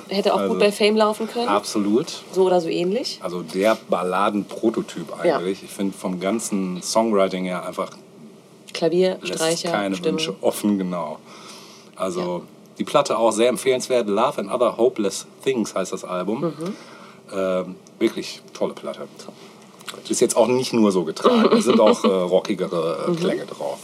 Hätte 0.09 0.33
auch 0.33 0.37
Also- 0.39 0.49
gut 0.53 0.59
bei 0.59 0.71
Fame 0.71 0.95
laufen 0.97 1.27
können. 1.27 1.47
Absolut. 1.47 2.23
So 2.31 2.43
oder 2.43 2.61
so 2.61 2.69
ähnlich. 2.69 3.19
Also 3.21 3.41
der 3.43 3.77
Balladen-Prototyp 3.89 5.13
eigentlich. 5.21 5.63
Ich 5.63 5.71
finde 5.71 5.97
vom 5.97 6.19
ganzen 6.19 6.81
Songwriting 6.81 7.45
her 7.45 7.65
einfach 7.65 7.89
Klavier, 8.73 9.17
Streicher, 9.23 9.71
keine 9.71 9.95
Stimme. 9.95 10.13
Wünsche 10.13 10.35
offen, 10.41 10.77
genau. 10.77 11.17
Also 11.95 12.43
die 12.77 12.83
Platte 12.83 13.17
auch 13.17 13.31
sehr 13.31 13.49
empfehlenswert. 13.49 14.07
Love 14.07 14.39
and 14.39 14.51
Other 14.53 14.77
Hopeless 14.77 15.25
Things 15.43 15.73
heißt 15.73 15.91
das 15.93 16.03
Album. 16.03 16.41
Mhm. 16.41 16.75
Ähm, 17.33 17.75
wirklich 17.99 18.41
tolle 18.53 18.73
Platte. 18.73 19.07
Ist 20.07 20.21
jetzt 20.21 20.37
auch 20.37 20.47
nicht 20.47 20.73
nur 20.73 20.91
so 20.91 21.03
getragen. 21.03 21.57
Es 21.57 21.65
sind 21.65 21.79
auch 21.79 22.03
äh, 22.03 22.07
rockigere 22.07 23.05
Mhm. 23.07 23.13
äh, 23.13 23.17
Klänge 23.17 23.45
drauf. 23.45 23.76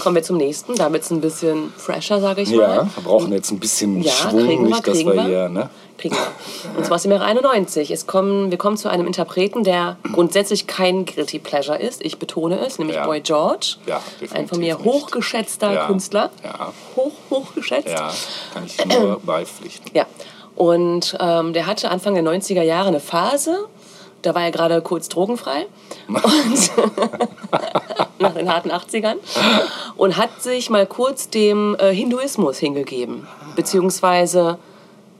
Kommen 0.00 0.16
wir 0.16 0.22
zum 0.22 0.36
nächsten. 0.38 0.74
Da 0.74 0.92
wird 0.92 1.02
es 1.02 1.10
ein 1.10 1.20
bisschen 1.20 1.72
fresher, 1.76 2.20
sage 2.20 2.42
ich 2.42 2.48
Ja, 2.50 2.56
mal. 2.58 2.90
wir 2.94 3.02
brauchen 3.04 3.32
jetzt 3.32 3.50
ein 3.50 3.58
bisschen 3.60 4.02
Ja, 4.02 4.12
Schwung, 4.12 4.46
kriegen 4.46 4.62
wir, 4.64 4.70
nicht, 4.70 4.86
dass 4.86 4.94
kriegen 4.96 5.08
wir 5.10 5.14
wir. 5.16 5.22
hier, 5.24 5.48
ne? 5.48 5.70
Kriegen 5.98 6.14
wir. 6.16 6.78
Und 6.78 6.86
zwar 6.86 6.94
aus 6.96 7.02
dem 7.02 7.12
Jahre 7.12 7.24
91. 7.24 7.90
Es 7.90 8.06
kommen, 8.06 8.50
wir 8.50 8.56
kommen 8.58 8.76
zu 8.78 8.88
einem 8.88 9.06
Interpreten, 9.06 9.64
der 9.64 9.96
grundsätzlich 10.12 10.66
kein 10.66 11.04
Guilty 11.04 11.38
Pleasure 11.38 11.78
ist. 11.78 12.02
Ich 12.02 12.18
betone 12.18 12.58
es, 12.64 12.78
nämlich 12.78 12.96
Ja. 12.96 13.04
Boy 13.06 13.20
George. 13.20 13.76
Ja, 13.86 14.00
Ein 14.32 14.48
von 14.48 14.58
mir 14.58 14.76
nicht. 14.76 14.84
hochgeschätzter 14.84 15.72
Ja, 15.72 15.86
Künstler. 15.86 16.30
ja. 16.42 16.72
Hoch, 16.96 17.12
hochgeschätzt. 17.30 17.88
Ja, 17.88 18.10
kann 18.54 18.64
ich 18.66 18.84
nur 18.86 19.20
beipflichten. 19.24 19.90
Ja. 19.94 20.06
Und 20.56 21.16
ähm, 21.20 21.52
der 21.52 21.66
hatte 21.66 21.90
Anfang 21.90 22.14
der 22.14 22.24
90er 22.24 22.62
Jahre 22.62 22.88
eine 22.88 23.00
Phase, 23.00 23.66
da 24.22 24.34
war 24.34 24.42
er 24.42 24.50
gerade 24.50 24.82
kurz 24.82 25.08
drogenfrei. 25.08 25.66
Und 26.08 26.22
nach 28.20 28.34
den 28.34 28.52
harten 28.52 28.70
80ern. 28.70 29.16
Und 29.96 30.16
hat 30.16 30.42
sich 30.42 30.70
mal 30.70 30.86
kurz 30.86 31.28
dem 31.30 31.76
äh, 31.78 31.92
Hinduismus 31.92 32.58
hingegeben. 32.58 33.26
Beziehungsweise, 33.56 34.58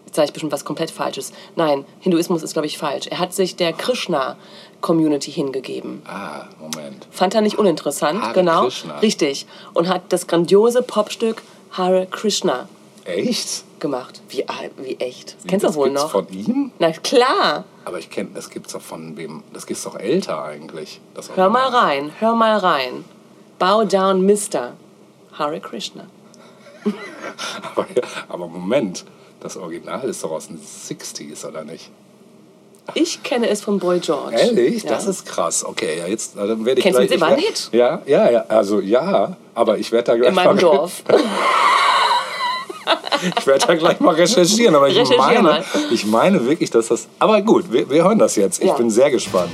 jetzt 0.06 0.16
sage 0.16 0.26
ich 0.26 0.32
bestimmt 0.32 0.52
was 0.52 0.64
komplett 0.64 0.90
Falsches. 0.90 1.32
Nein, 1.56 1.84
Hinduismus 2.00 2.42
ist, 2.42 2.52
glaube 2.52 2.66
ich, 2.66 2.78
falsch. 2.78 3.06
Er 3.08 3.18
hat 3.18 3.32
sich 3.32 3.56
der 3.56 3.72
Krishna-Community 3.72 5.32
hingegeben. 5.32 6.02
Ah, 6.06 6.44
Moment. 6.60 7.06
Fand 7.10 7.34
er 7.34 7.40
nicht 7.40 7.58
uninteressant, 7.58 8.22
Hare 8.22 8.34
genau. 8.34 8.62
Krishna. 8.62 8.98
Richtig. 8.98 9.46
Und 9.74 9.88
hat 9.88 10.02
das 10.10 10.26
grandiose 10.26 10.82
Popstück 10.82 11.42
Hare 11.72 12.06
Krishna 12.10 12.68
Echt? 13.18 13.64
gemacht. 13.80 14.20
Wie, 14.28 14.44
wie 14.78 14.96
echt. 14.96 15.36
Das 15.36 15.46
kennst 15.46 15.66
du 15.66 15.74
wohl 15.74 15.88
gibt's 15.88 16.02
noch? 16.02 16.10
von 16.10 16.28
ihm? 16.30 16.70
Na 16.78 16.92
klar. 16.92 17.64
Aber 17.84 17.98
ich 17.98 18.10
kenne, 18.10 18.30
das 18.34 18.50
gibt's 18.50 18.72
doch 18.74 18.82
von 18.82 19.16
wem? 19.16 19.42
Das 19.52 19.66
gibt's 19.66 19.84
doch 19.84 19.98
älter 19.98 20.44
eigentlich. 20.44 21.00
Hör 21.34 21.48
mal 21.48 21.68
rein, 21.68 22.12
hör 22.18 22.34
mal 22.34 22.58
rein. 22.58 23.04
Bow 23.58 23.84
down, 23.84 24.24
Mister. 24.26 24.74
Hare 25.32 25.60
Krishna. 25.60 26.06
Aber, 27.74 27.86
aber 28.28 28.46
Moment, 28.48 29.04
das 29.40 29.56
Original 29.56 30.02
ist 30.08 30.22
doch 30.24 30.30
aus 30.32 30.48
den 30.48 30.58
60s, 30.60 31.46
oder 31.46 31.64
nicht? 31.64 31.90
Ich 32.94 33.22
kenne 33.22 33.48
es 33.48 33.62
von 33.62 33.78
Boy 33.78 34.00
George. 34.00 34.36
Ehrlich? 34.36 34.82
Ja. 34.82 34.90
Das 34.90 35.06
ist 35.06 35.24
krass. 35.26 35.64
Okay, 35.64 35.98
ja, 35.98 36.06
jetzt 36.06 36.36
dann 36.36 36.64
werde 36.64 36.80
ich 36.80 36.84
Kennst 36.84 36.98
du 36.98 37.06
gleich. 37.06 37.34
Hit? 37.40 37.72
werd- 37.72 38.02
Ja, 38.06 38.24
ja, 38.24 38.30
ja. 38.30 38.44
Also 38.48 38.80
ja, 38.80 39.36
aber 39.54 39.78
ich 39.78 39.92
werde 39.92 40.06
da 40.12 40.16
gleich 40.16 40.28
In 40.30 40.34
meinem 40.34 40.58
Dorf. 40.58 41.02
Ich 43.38 43.46
werde 43.46 43.66
da 43.66 43.74
gleich 43.74 44.00
mal 44.00 44.14
recherchieren. 44.14 44.74
Aber 44.74 44.88
ich 44.88 44.96
Recherchier 44.96 45.18
meine, 45.18 45.42
mal. 45.42 45.64
ich 45.90 46.06
meine 46.06 46.46
wirklich, 46.46 46.70
dass 46.70 46.88
das. 46.88 47.06
Aber 47.18 47.42
gut, 47.42 47.70
wir, 47.70 47.88
wir 47.90 48.04
hören 48.04 48.18
das 48.18 48.36
jetzt. 48.36 48.60
Ich 48.60 48.68
Ja. 48.68 48.74
bin 48.74 48.90
sehr 48.90 49.10
gespannt. 49.10 49.50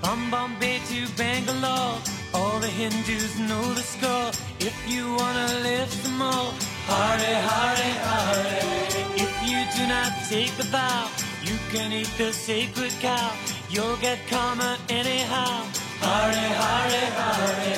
From 0.00 0.30
Bombay 0.30 0.80
to 0.90 1.06
Bangalore, 1.16 1.96
all 2.34 2.58
the 2.60 2.68
Hindus 2.68 3.36
know 3.38 3.62
the 3.74 3.82
score. 3.82 4.30
If 4.64 4.88
you 4.88 5.16
wanna 5.16 5.48
live 5.64 5.90
some 5.90 6.18
more, 6.18 6.52
Hare 6.86 7.34
Hare 7.48 7.94
Hare. 8.06 8.94
If 9.16 9.32
you 9.50 9.58
do 9.76 9.88
not 9.88 10.12
take 10.28 10.52
the 10.56 10.62
vow, 10.62 11.10
you 11.42 11.56
can 11.72 11.92
eat 11.92 12.10
the 12.16 12.32
sacred 12.32 12.92
cow. 13.00 13.32
You'll 13.70 13.96
get 13.96 14.18
karma 14.28 14.78
anyhow. 14.88 15.66
Hare 15.98 16.50
Hare 16.62 17.06
Hare. 17.18 17.76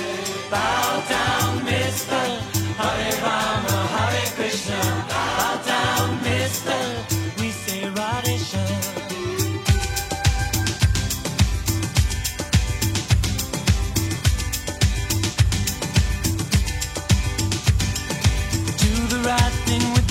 Bow 0.50 1.02
down, 1.08 1.64
Mister. 1.64 2.24
Hare 2.76 3.16
Rama, 3.24 3.76
Hare 3.94 4.26
Krishna. 4.36 4.80
Bow 5.08 5.62
down, 5.64 6.22
Mister. 6.22 7.23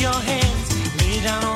Your 0.03 0.11
hands. 0.11 1.01
Lay 1.01 1.21
down 1.21 1.52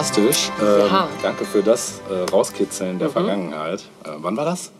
fantastisch. 0.00 0.50
Ähm, 0.60 0.86
Ja. 0.86 1.08
Danke 1.22 1.44
für 1.44 1.62
das 1.62 2.00
äh, 2.10 2.30
Rauskitzeln 2.30 2.98
der 2.98 3.10
Vergangenheit. 3.10 3.80
Äh, 4.04 4.10
wann 4.18 4.36
war 4.36 4.44
das? 4.46 4.72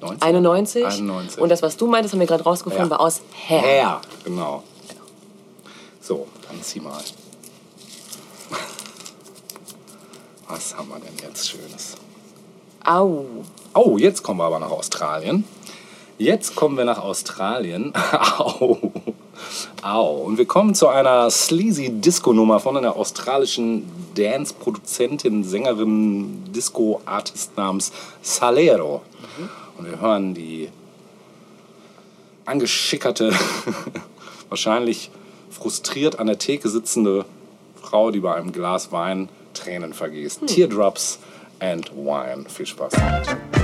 19? 0.00 0.22
91. 0.22 0.84
91. 0.84 1.40
Und 1.40 1.48
das, 1.48 1.62
was 1.62 1.76
du 1.76 1.86
meintest, 1.86 2.12
haben 2.14 2.20
wir 2.20 2.26
gerade 2.26 2.42
rausgefunden, 2.44 2.86
Ja. 2.86 2.90
war 2.90 3.00
aus 3.00 3.20
Hair. 3.48 3.62
Hair, 3.62 4.00
genau. 4.24 4.62
So, 6.00 6.26
dann 6.48 6.60
zieh 6.62 6.80
mal. 6.80 6.92
Was 10.48 10.76
haben 10.76 10.88
wir 10.88 10.96
denn 10.98 11.14
jetzt 11.26 11.48
Schönes? 11.48 11.94
Au. 12.84 13.24
Oh, 13.74 13.96
jetzt 13.96 14.22
kommen 14.22 14.40
wir 14.40 14.44
aber 14.44 14.58
nach 14.58 14.70
Australien. 14.70 15.44
Jetzt 16.18 16.54
kommen 16.54 16.76
wir 16.76 16.84
nach 16.84 16.98
Australien. 16.98 17.94
Au. 18.38 18.76
Au. 19.82 20.16
Und 20.16 20.38
wir 20.38 20.46
kommen 20.46 20.74
zu 20.74 20.88
einer 20.88 21.30
sleazy 21.30 21.90
Disco-Nummer 21.90 22.60
von 22.60 22.76
einer 22.76 22.96
australischen 22.96 23.84
Dance-Produzentin, 24.14 25.44
Sängerin, 25.44 26.52
Disco-Artist 26.52 27.56
namens 27.56 27.92
Salero. 28.22 29.02
Und 29.76 29.90
wir 29.90 30.00
hören 30.00 30.34
die 30.34 30.68
angeschickerte, 32.44 33.32
wahrscheinlich 34.48 35.10
frustriert 35.50 36.18
an 36.18 36.26
der 36.26 36.38
Theke 36.38 36.68
sitzende 36.68 37.24
Frau, 37.80 38.10
die 38.10 38.20
bei 38.20 38.34
einem 38.34 38.52
Glas 38.52 38.92
Wein 38.92 39.28
Tränen 39.54 39.94
vergießt. 39.94 40.46
Teardrops 40.46 41.18
and 41.60 41.92
Wine. 41.94 42.44
Viel 42.48 42.66
Spaß 42.66 42.92
damit. 42.92 43.63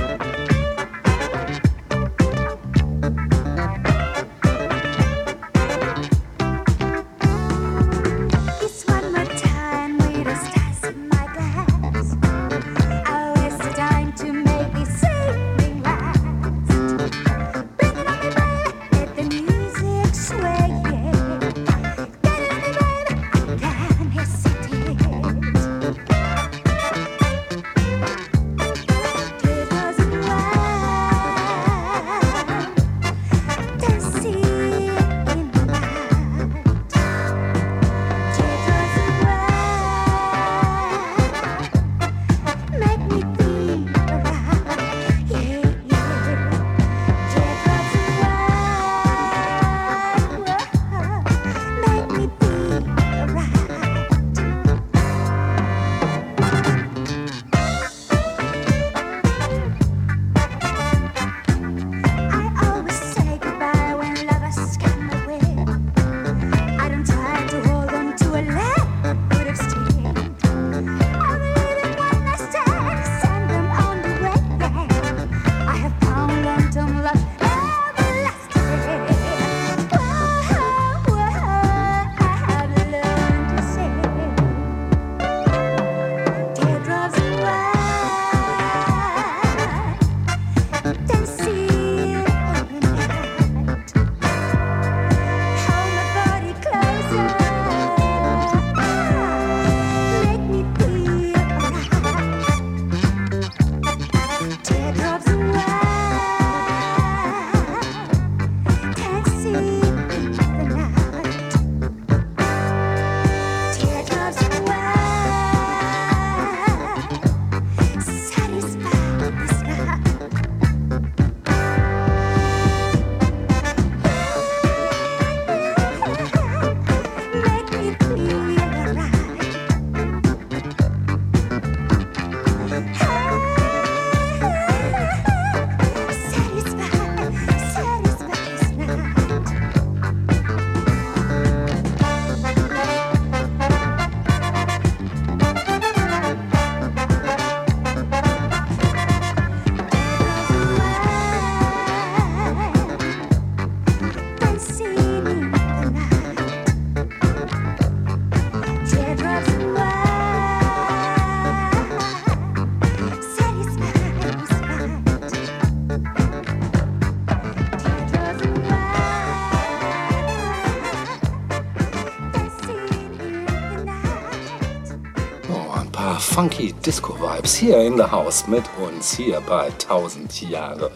Disco-Vibes 177.41 177.55
hier 177.55 177.77
in 177.81 177.97
the 177.97 178.03
House 178.03 178.47
mit 178.47 178.63
uns 178.81 179.13
hier 179.15 179.41
bei 179.41 179.65
1000 179.67 180.49
Jahre. 180.49 180.91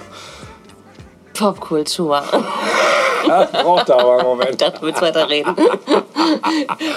Popkultur. 1.34 2.24
Das 3.28 3.52
braucht 3.52 3.90
aber 3.92 4.18
einen 4.20 4.24
Moment. 4.28 4.62
Das 4.62 4.82
willst 4.82 5.02
weiterreden. 5.02 5.56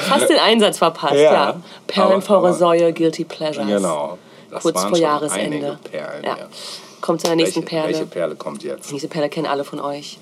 Fast 0.08 0.28
den 0.28 0.38
Einsatz 0.38 0.78
verpasst, 0.78 1.14
Ja, 1.14 1.20
ja. 1.32 1.62
Perlen 1.86 2.12
aber- 2.12 2.20
vor 2.22 2.36
aber- 2.38 2.48
Resäue, 2.50 2.92
Guilty 2.92 3.24
Pleasures. 3.24 3.66
Genau. 3.66 4.18
Das 4.50 4.62
Kurz 4.62 4.82
vor 4.84 4.96
Jahresende. 4.96 5.78
Perlen, 5.90 6.24
ja. 6.24 6.36
ja. 6.38 6.46
Kommt 7.00 7.20
zu 7.20 7.26
der 7.28 7.36
nächsten 7.36 7.60
welche, 7.62 7.68
Perle. 7.68 7.88
welche 7.88 8.06
Perle 8.06 8.34
kommt 8.36 8.62
jetzt? 8.62 8.90
Diese 8.90 9.08
Perle 9.08 9.28
kennen 9.28 9.46
alle 9.46 9.64
von 9.64 9.80
euch. 9.80 10.18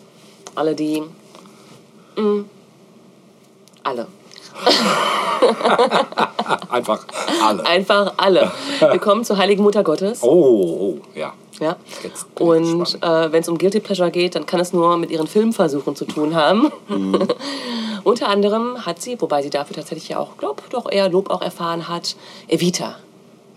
Alle, 0.54 0.74
die. 0.74 1.02
Mm, 2.16 2.44
alle. 3.82 4.06
Einfach 6.70 7.04
alle. 7.42 7.66
Einfach 7.66 8.14
alle. 8.16 8.52
Wir 8.80 8.98
kommen 8.98 9.24
zur 9.24 9.36
Heiligen 9.36 9.62
Mutter 9.62 9.82
Gottes. 9.82 10.22
Oh, 10.22 10.28
oh, 10.28 10.98
ja. 11.14 11.32
Ja. 11.60 11.76
Ich 12.02 12.40
Und 12.40 13.02
äh, 13.02 13.32
wenn 13.32 13.40
es 13.40 13.48
um 13.48 13.56
Guilty 13.56 13.80
Pleasure 13.80 14.10
geht, 14.10 14.34
dann 14.34 14.46
kann 14.46 14.60
es 14.60 14.72
nur 14.72 14.96
mit 14.98 15.10
ihren 15.10 15.26
Filmversuchen 15.26 15.96
zu 15.96 16.04
tun 16.04 16.34
haben. 16.34 16.70
Mhm. 16.88 17.28
Unter 18.04 18.28
anderem 18.28 18.84
hat 18.84 19.00
sie, 19.00 19.20
wobei 19.20 19.42
sie 19.42 19.50
dafür 19.50 19.76
tatsächlich 19.76 20.10
ja 20.10 20.18
auch, 20.18 20.36
glaub, 20.36 20.68
doch 20.70 20.90
eher 20.90 21.08
Lob 21.08 21.30
auch 21.30 21.42
erfahren 21.42 21.88
hat, 21.88 22.14
Evita. 22.46 22.96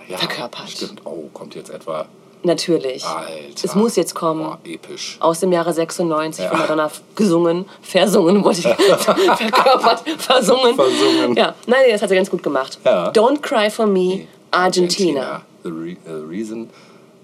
ja, 0.07 0.17
verkörpert. 0.17 0.69
Stimmt. 0.69 1.01
Oh, 1.05 1.29
kommt 1.33 1.55
jetzt 1.55 1.69
etwa. 1.69 2.05
Natürlich. 2.43 3.05
Alter. 3.05 3.29
Es 3.63 3.75
muss 3.75 3.95
jetzt 3.97 4.15
kommen. 4.15 4.43
Boah, 4.43 4.59
episch. 4.63 5.17
Aus 5.19 5.41
dem 5.41 5.51
Jahre 5.51 5.73
96 5.73 6.45
von 6.45 6.57
Madonna 6.57 6.89
gesungen, 7.15 7.65
versungen, 7.81 8.43
wollte 8.43 8.59
ich 8.59 8.67
verkörpert, 8.67 10.03
versungen. 10.17 10.75
Versungen. 10.75 11.35
Ja, 11.35 11.53
nein, 11.67 11.81
das 11.91 12.01
hat 12.01 12.09
sie 12.09 12.15
ganz 12.15 12.29
gut 12.29 12.41
gemacht. 12.41 12.79
Ja. 12.85 13.09
Don't 13.11 13.41
Cry 13.41 13.69
for 13.69 13.87
Me, 13.87 14.27
Argentina. 14.51 15.41
The, 15.63 15.69
re 15.69 15.97
the 16.05 16.25
reason 16.25 16.69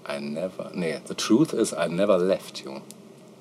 I 0.06 0.20
never. 0.20 0.70
Nee, 0.74 1.00
the 1.08 1.14
truth 1.14 1.54
is 1.54 1.72
I 1.72 1.88
never 1.88 2.18
left 2.18 2.62
you. 2.62 2.82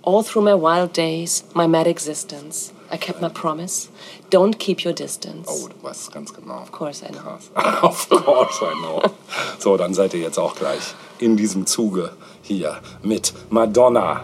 All 0.01 0.23
through 0.23 0.45
my 0.45 0.53
wild 0.53 0.95
days, 0.95 1.43
my 1.53 1.67
mad 1.67 1.87
existence. 1.87 2.71
I 2.91 2.97
kept 2.97 3.21
my 3.21 3.29
promise. 3.29 3.89
Don't 4.29 4.57
keep 4.57 4.85
your 4.85 4.93
distance. 4.93 5.47
Oh, 5.47 5.67
du 5.67 5.87
weißt 5.87 6.01
es 6.01 6.11
ganz 6.11 6.33
genau. 6.33 6.61
Of 6.61 6.71
course 6.71 7.03
I 7.03 7.11
know. 7.11 7.21
Krass. 7.21 7.49
of 7.83 8.09
course 8.09 8.61
I 8.61 8.73
know. 8.81 9.01
so, 9.59 9.77
dann 9.77 9.93
seid 9.93 10.13
ihr 10.13 10.21
jetzt 10.21 10.37
auch 10.37 10.55
gleich 10.55 10.93
in 11.19 11.35
diesem 11.37 11.65
Zuge 11.65 12.11
hier 12.41 12.79
mit 13.01 13.33
Madonna. 13.49 14.23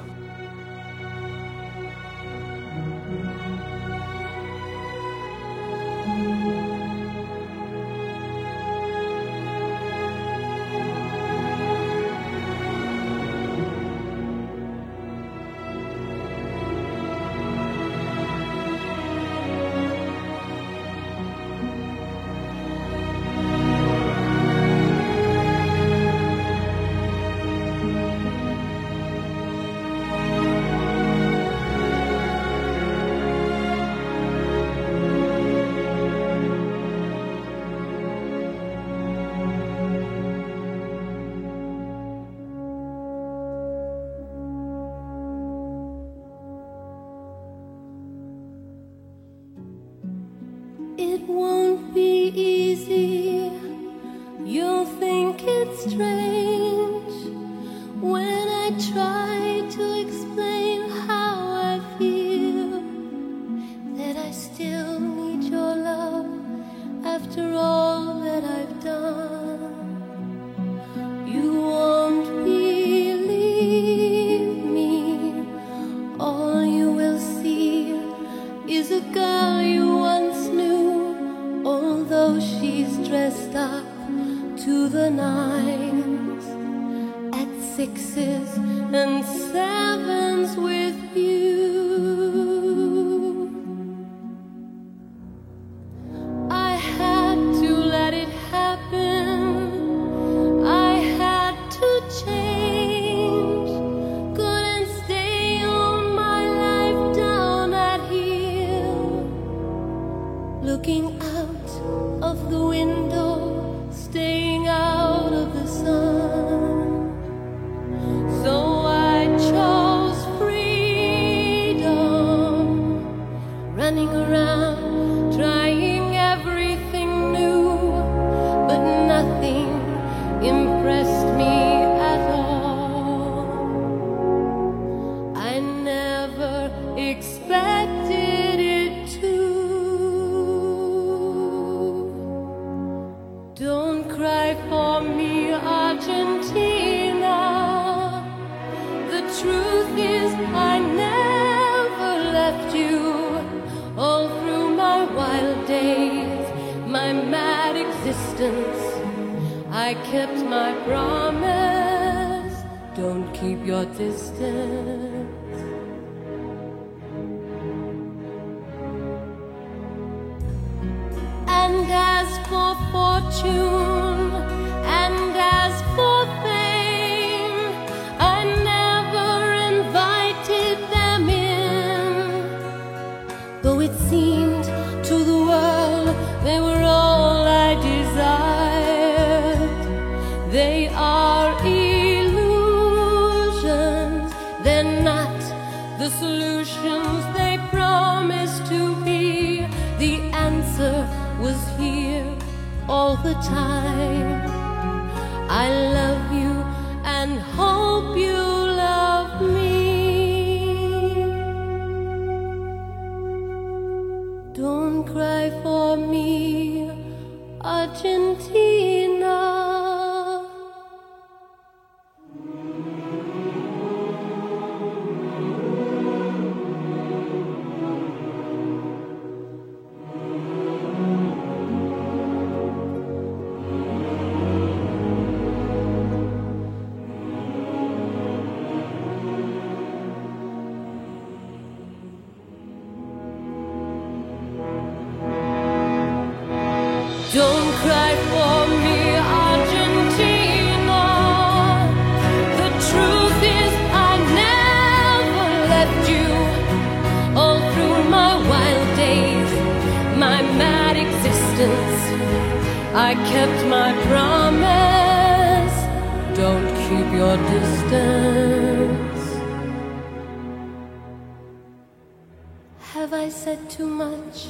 Have 273.02 273.14
I 273.14 273.30
said 273.30 273.68
too 273.68 273.88
much? 273.88 274.50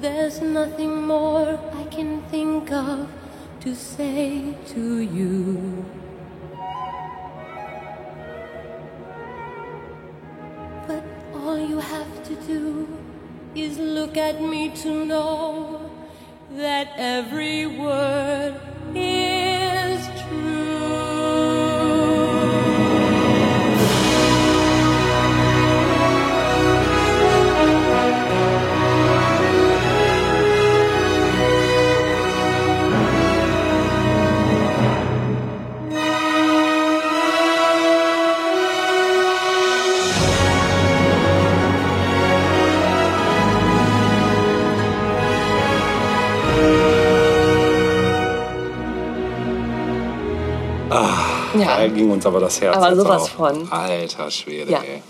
There's 0.00 0.40
nothing 0.40 1.02
more 1.06 1.60
I 1.74 1.84
can 1.90 2.22
think 2.30 2.72
of 2.72 3.06
to 3.60 3.74
say 3.74 4.56
to 4.68 5.00
you. 5.00 5.84
But 10.86 11.04
all 11.34 11.58
you 11.58 11.80
have 11.80 12.24
to 12.28 12.34
do 12.46 12.88
is 13.54 13.76
look 13.78 14.16
at 14.16 14.40
me 14.40 14.70
to 14.84 15.04
know 15.04 15.90
that 16.52 16.94
every 16.96 17.66
word 17.66 18.58
is. 18.94 19.37
Ja. 51.60 51.78
Da 51.78 51.88
ging 51.88 52.10
uns 52.10 52.24
aber 52.26 52.40
das 52.40 52.60
Herz. 52.60 52.76
Aber 52.76 52.94
sowas 52.94 53.22
auf. 53.22 53.30
von. 53.30 53.70
Alter 53.70 54.30
Schwede, 54.30 54.72
Ja. 54.72 54.80
ey. 54.80 55.02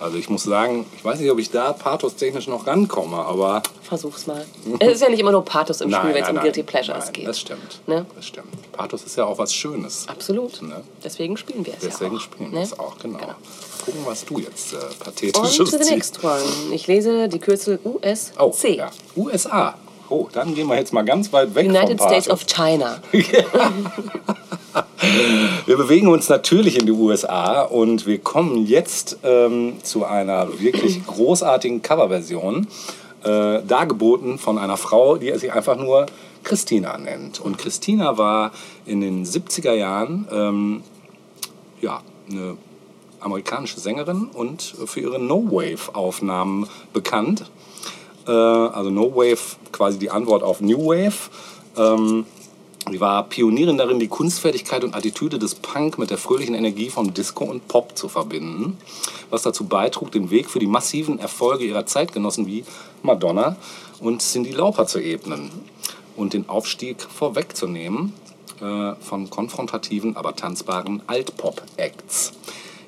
Also 0.00 0.18
ich 0.18 0.28
muss 0.28 0.42
sagen, 0.42 0.84
ich 0.96 1.04
weiß 1.04 1.20
nicht, 1.20 1.30
ob 1.30 1.38
ich 1.38 1.50
da 1.50 1.72
pathos-technisch 1.72 2.48
noch 2.48 2.66
rankomme, 2.66 3.16
aber... 3.16 3.62
Versuch's 3.82 4.26
mal. 4.26 4.44
Es 4.80 4.94
ist 4.94 5.02
ja 5.02 5.08
nicht 5.08 5.20
immer 5.20 5.30
nur 5.30 5.44
Pathos 5.44 5.80
im 5.80 5.90
Spiel, 5.90 6.12
wenn 6.12 6.22
es 6.22 6.28
um 6.28 6.40
Guilty 6.40 6.62
Pleasures 6.62 7.04
nein, 7.04 7.12
geht. 7.12 7.28
Das 7.28 7.40
stimmt. 7.40 7.80
Ne? 7.86 8.04
Das 8.14 8.26
stimmt. 8.26 8.72
Pathos 8.72 9.04
ist 9.04 9.16
ja 9.16 9.24
auch 9.24 9.38
was 9.38 9.54
Schönes. 9.54 10.06
Absolut. 10.08 10.60
Ne? 10.62 10.82
Deswegen 11.02 11.36
spielen 11.36 11.64
wir 11.64 11.74
es 11.74 11.80
Deswegen 11.80 12.12
ja 12.12 12.18
auch. 12.18 12.22
spielen 12.22 12.50
ne? 12.50 12.56
wir 12.56 12.62
es 12.62 12.78
auch, 12.78 12.98
genau. 12.98 13.18
Gucken, 13.84 14.00
was 14.04 14.24
du 14.24 14.40
jetzt 14.40 14.72
äh, 14.72 14.76
Und 14.76 14.98
pathetisches 14.98 15.70
to 15.70 15.78
the 15.78 15.90
next 15.90 16.22
one. 16.24 16.42
Ich 16.72 16.86
lese 16.86 17.28
die 17.28 17.38
Kürzel 17.38 17.78
USC. 17.84 18.32
Oh, 18.38 18.52
ja. 18.64 18.90
USA. 19.16 19.74
Oh, 20.10 20.28
dann 20.32 20.54
gehen 20.54 20.66
wir 20.66 20.76
jetzt 20.76 20.92
mal 20.92 21.04
ganz 21.04 21.32
weit 21.32 21.54
weg 21.54 21.66
United 21.66 22.00
States 22.00 22.28
of 22.28 22.44
China. 22.46 23.00
Wir 25.66 25.76
bewegen 25.76 26.08
uns 26.08 26.28
natürlich 26.28 26.78
in 26.78 26.86
die 26.86 26.92
USA 26.92 27.62
und 27.62 28.06
wir 28.06 28.18
kommen 28.18 28.66
jetzt 28.66 29.18
ähm, 29.22 29.74
zu 29.82 30.04
einer 30.04 30.60
wirklich 30.60 31.06
großartigen 31.06 31.82
Coverversion, 31.82 32.66
äh, 33.22 33.62
dargeboten 33.62 34.38
von 34.38 34.58
einer 34.58 34.76
Frau, 34.76 35.16
die 35.16 35.32
sich 35.38 35.52
einfach 35.52 35.76
nur 35.76 36.06
Christina 36.42 36.98
nennt. 36.98 37.40
Und 37.40 37.58
Christina 37.58 38.18
war 38.18 38.52
in 38.84 39.00
den 39.00 39.24
70er 39.24 39.72
Jahren 39.72 40.28
ähm, 40.30 40.82
ja, 41.80 42.02
eine 42.30 42.56
amerikanische 43.20 43.80
Sängerin 43.80 44.28
und 44.32 44.62
für 44.86 45.00
ihre 45.00 45.18
No-Wave-Aufnahmen 45.18 46.68
bekannt. 46.92 47.50
Äh, 48.26 48.30
also 48.30 48.90
No-Wave 48.90 49.56
quasi 49.72 49.98
die 49.98 50.10
Antwort 50.10 50.42
auf 50.42 50.60
New 50.60 50.86
Wave. 50.86 51.30
Ähm, 51.76 52.26
Sie 52.90 53.00
war 53.00 53.24
Pionierin 53.24 53.78
darin, 53.78 53.98
die 53.98 54.08
Kunstfertigkeit 54.08 54.84
und 54.84 54.94
Attitüde 54.94 55.38
des 55.38 55.54
Punk 55.54 55.98
mit 55.98 56.10
der 56.10 56.18
fröhlichen 56.18 56.54
Energie 56.54 56.90
von 56.90 57.14
Disco 57.14 57.44
und 57.44 57.66
Pop 57.66 57.96
zu 57.96 58.10
verbinden, 58.10 58.76
was 59.30 59.42
dazu 59.42 59.64
beitrug, 59.64 60.12
den 60.12 60.30
Weg 60.30 60.50
für 60.50 60.58
die 60.58 60.66
massiven 60.66 61.18
Erfolge 61.18 61.64
ihrer 61.64 61.86
Zeitgenossen 61.86 62.46
wie 62.46 62.62
Madonna 63.02 63.56
und 64.00 64.20
Cyndi 64.20 64.52
Lauper 64.52 64.86
zu 64.86 65.00
ebnen 65.00 65.50
und 66.14 66.34
den 66.34 66.46
Aufstieg 66.48 67.00
vorwegzunehmen 67.00 68.12
äh, 68.60 68.94
von 69.00 69.30
konfrontativen, 69.30 70.16
aber 70.16 70.36
tanzbaren 70.36 71.02
Alt-Pop-Acts. 71.06 72.32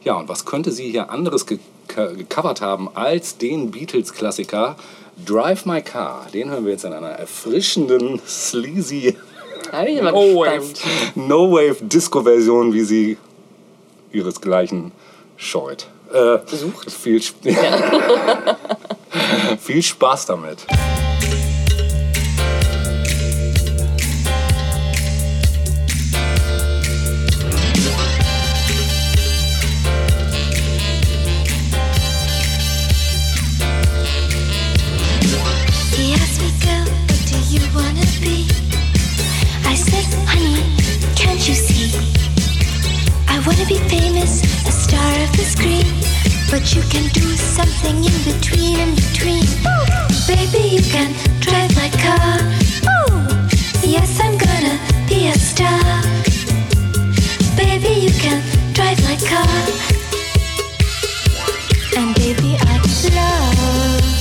Ja, 0.05 0.15
und 0.19 0.29
was 0.29 0.45
könnte 0.45 0.73
sie 0.73 0.91
hier 0.91 1.11
anderes 1.11 1.47
ge 1.47 1.59
gecovert 1.89 2.61
haben 2.61 2.89
als 2.95 3.39
den 3.39 3.71
Beatles-Klassiker 3.71 4.77
Drive 5.25 5.65
My 5.65 5.81
Car? 5.81 6.27
Den 6.35 6.51
hören 6.51 6.65
wir 6.65 6.73
jetzt 6.73 6.85
in 6.85 6.93
einer 6.93 7.11
erfrischenden, 7.11 8.21
sleazy 8.27 9.17
Da 9.77 9.83
bin 9.83 9.93
ich 9.93 9.99
immer 9.99 10.11
No-Wave 10.11 10.61
gespannt. 10.71 11.17
no 11.17 11.53
Wave 11.53 11.77
Disco-Version, 11.83 12.73
wie 12.73 12.81
sie 12.81 13.19
ihresgleichen 14.11 14.91
scheut. 15.37 15.89
Äh, 16.11 16.39
Sucht. 16.47 16.91
Viel, 16.91 17.19
Sp 17.21 17.45
viel 19.61 19.83
Spaß 19.83 20.25
damit. 20.25 20.67
Be 43.69 43.79
famous, 43.89 44.43
a 44.67 44.71
star 44.71 45.13
of 45.25 45.33
the 45.33 45.43
screen. 45.43 45.87
But 46.51 46.75
you 46.75 46.83
can 46.83 47.09
do 47.13 47.27
something 47.37 47.97
in 47.97 48.17
between, 48.23 48.79
in 48.79 48.95
between. 48.95 49.45
Baby, 50.29 50.77
you 50.77 50.83
can 50.83 51.13
drive 51.41 51.75
my 51.75 51.91
car. 51.99 52.39
Yes, 53.83 54.21
I'm 54.21 54.39
gonna 54.39 54.79
be 55.09 55.29
a 55.29 55.35
star. 55.35 56.03
Baby, 57.57 58.07
you 58.07 58.11
can 58.11 58.41
drive 58.73 59.03
my 59.03 59.17
car. 59.31 59.49
And 61.97 62.15
baby, 62.15 62.57
I 62.61 62.79
love 63.15 64.16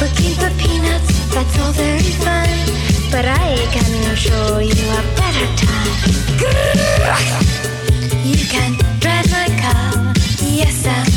Working 0.00 0.34
for 0.34 0.50
peanuts, 0.58 1.34
that's 1.34 1.58
all 1.60 1.72
very. 1.72 2.06
But 3.10 3.24
I 3.24 3.56
can 3.72 4.14
show 4.14 4.58
you 4.58 4.72
a 4.72 5.02
better 5.16 5.46
time. 5.56 5.92
You 8.24 8.36
can 8.46 8.76
drive 9.00 9.30
my 9.30 9.48
car. 9.60 10.12
Yes, 10.42 10.86
I'm 10.86 11.15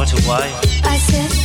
wife. 0.00 0.80
I 0.82 0.96
said. 0.96 1.39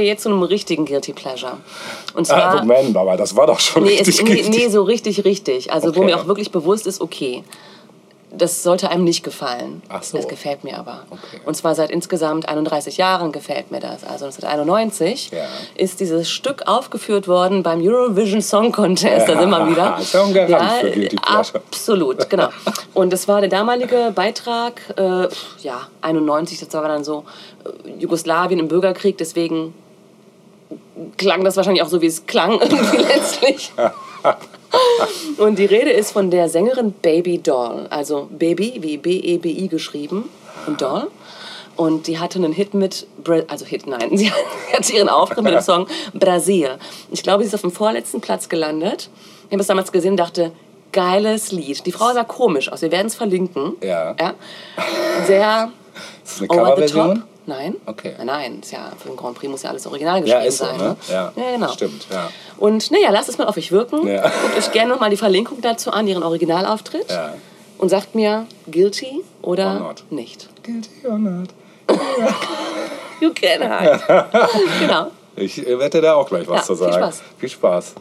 Wir 0.00 0.06
jetzt 0.06 0.22
zu 0.22 0.28
einem 0.28 0.42
richtigen 0.42 0.84
Guilty 0.86 1.12
Pleasure. 1.12 1.58
Und 2.14 2.30
Ah, 2.30 2.50
zwar. 2.52 2.64
Moment, 2.64 2.96
aber 2.96 3.16
das 3.16 3.36
war 3.36 3.46
doch 3.46 3.60
schon 3.60 3.84
Nee, 3.84 3.98
es, 4.00 4.08
richtig 4.08 4.24
nee, 4.24 4.34
giftig. 4.36 4.56
nee, 4.64 4.68
so 4.68 4.82
richtig, 4.82 5.24
richtig. 5.24 5.72
Also 5.72 5.94
wo 5.94 6.00
Okay. 6.00 6.06
mir 6.10 6.18
auch 6.18 6.26
wirklich 6.26 6.50
bewusst 6.50 6.86
ist, 6.86 7.00
okay, 7.00 7.44
das 8.32 8.62
sollte 8.62 8.88
einem 8.90 9.02
nicht 9.02 9.24
gefallen. 9.24 9.82
Ach 9.88 10.04
so. 10.04 10.16
Das 10.16 10.28
gefällt 10.28 10.62
mir 10.62 10.78
aber. 10.78 11.02
Okay. 11.10 11.40
Und 11.44 11.56
zwar 11.56 11.74
seit 11.74 11.90
insgesamt 11.90 12.48
31 12.48 12.96
Jahren 12.96 13.32
gefällt 13.32 13.72
mir 13.72 13.80
das. 13.80 14.04
Also 14.04 14.26
1991 14.26 15.30
Ja. 15.32 15.38
ist 15.74 15.98
dieses 15.98 16.30
Stück 16.30 16.62
aufgeführt 16.66 17.26
worden 17.26 17.64
beim 17.64 17.80
Eurovision 17.82 18.40
Song 18.40 18.70
Contest. 18.70 19.28
Da 19.28 19.36
sind 19.40 19.50
wir 19.50 19.68
wieder. 19.68 19.98
Ist 20.00 20.14
ja 20.14 20.22
ein 20.24 20.32
Garant 20.32 20.72
für 20.80 20.90
Guilty 20.92 21.16
Pleasure. 21.16 21.60
absolut, 21.72 22.30
genau. 22.30 22.48
Und 22.94 23.12
das 23.12 23.26
war 23.26 23.40
der 23.40 23.50
damalige 23.50 24.12
Beitrag, 24.14 24.80
äh, 24.96 25.26
ja, 25.64 25.88
91, 26.00 26.60
das 26.60 26.72
war 26.72 26.86
dann 26.86 27.02
so 27.02 27.24
äh, 27.64 28.00
Jugoslawien 28.00 28.60
im 28.60 28.68
Bürgerkrieg, 28.68 29.18
deswegen 29.18 29.74
klang 31.16 31.44
das 31.44 31.56
wahrscheinlich 31.56 31.82
auch 31.82 31.88
so, 31.88 32.00
wie 32.00 32.06
es 32.06 32.26
klang 32.26 32.52
irgendwie 32.60 32.98
letztlich. 32.98 33.72
Und 35.38 35.58
die 35.58 35.64
Rede 35.64 35.90
ist 35.90 36.12
von 36.12 36.30
der 36.30 36.48
Sängerin 36.48 36.92
Baby 36.92 37.38
Doll. 37.38 37.86
Also 37.90 38.28
Baby 38.30 38.78
wie 38.80 38.98
B-E-B-I 38.98 39.68
geschrieben 39.68 40.28
und 40.66 40.80
Doll. 40.80 41.08
Und 41.76 42.06
die 42.06 42.18
hatte 42.18 42.38
einen 42.38 42.52
Hit 42.52 42.74
mit, 42.74 43.06
Bra 43.24 43.40
also 43.48 43.64
Hit, 43.64 43.86
nein, 43.86 44.16
sie 44.16 44.30
hatte 44.72 44.92
ihren 44.92 45.08
Auftritt 45.08 45.42
mit 45.42 45.54
dem 45.54 45.62
Song 45.62 45.86
Brasil. 46.12 46.78
Ich 47.10 47.22
glaube, 47.22 47.42
sie 47.42 47.48
ist 47.48 47.54
auf 47.54 47.62
dem 47.62 47.72
vorletzten 47.72 48.20
Platz 48.20 48.48
gelandet. 48.48 49.08
Ich 49.46 49.52
habe 49.52 49.62
es 49.62 49.66
damals 49.66 49.90
gesehen 49.90 50.12
und 50.12 50.18
dachte, 50.18 50.52
geiles 50.92 51.52
Lied. 51.52 51.86
Die 51.86 51.92
Frau 51.92 52.12
sah 52.12 52.24
komisch 52.24 52.70
aus, 52.70 52.82
wir 52.82 52.92
werden 52.92 53.06
es 53.06 53.14
verlinken. 53.14 53.76
Ja. 53.82 54.14
ja. 54.20 54.34
Sehr 55.26 55.72
Ist 56.22 56.42
das 56.42 56.50
eine. 56.50 56.60
Coverversion? 56.60 57.22
Nein. 57.50 57.74
Okay. 57.84 58.14
Nein, 58.18 58.26
nein, 58.26 58.58
ist 58.62 58.70
ja, 58.70 58.92
für 58.96 59.08
den 59.08 59.16
Grand 59.16 59.36
Prix 59.36 59.50
muss 59.50 59.62
ja 59.64 59.70
alles 59.70 59.84
original 59.84 60.18
Ja, 60.18 60.38
geschrieben 60.38 60.46
ist 60.46 60.58
so, 60.58 60.64
sein. 60.66 60.76
ne? 60.78 60.96
Ja, 61.08 61.32
ja 61.34 61.50
genau. 61.52 61.68
stimmt, 61.72 62.06
ja. 62.08 62.30
Und 62.58 62.90
naja, 62.92 63.10
lasst 63.10 63.28
es 63.28 63.38
mal 63.38 63.48
auf 63.48 63.56
euch 63.56 63.72
wirken. 63.72 64.06
Ja. 64.06 64.22
Guckt 64.42 64.56
euch 64.56 64.70
gerne 64.70 64.92
nochmal 64.92 65.10
die 65.10 65.16
Verlinkung 65.16 65.60
dazu 65.60 65.90
an, 65.90 66.06
ihren 66.06 66.22
Originalauftritt. 66.22 67.10
Ja. 67.10 67.34
Und 67.78 67.88
sagt 67.88 68.14
mir, 68.14 68.46
guilty 68.70 69.24
oder 69.42 69.94
nicht. 70.10 70.48
Guilty 70.62 71.06
or 71.08 71.18
not? 71.18 71.48
You 73.20 73.32
can 73.34 73.60
hide. 73.62 74.00
genau. 74.80 75.08
Ich 75.36 75.56
wette 75.66 76.00
da 76.00 76.14
auch 76.14 76.28
gleich 76.28 76.46
was 76.48 76.60
Ja, 76.60 76.62
zu 76.64 76.76
viel 76.76 76.92
sagen. 76.92 77.04
Spaß. 77.04 77.22
Viel 77.38 77.48
Spaß. 77.48 77.94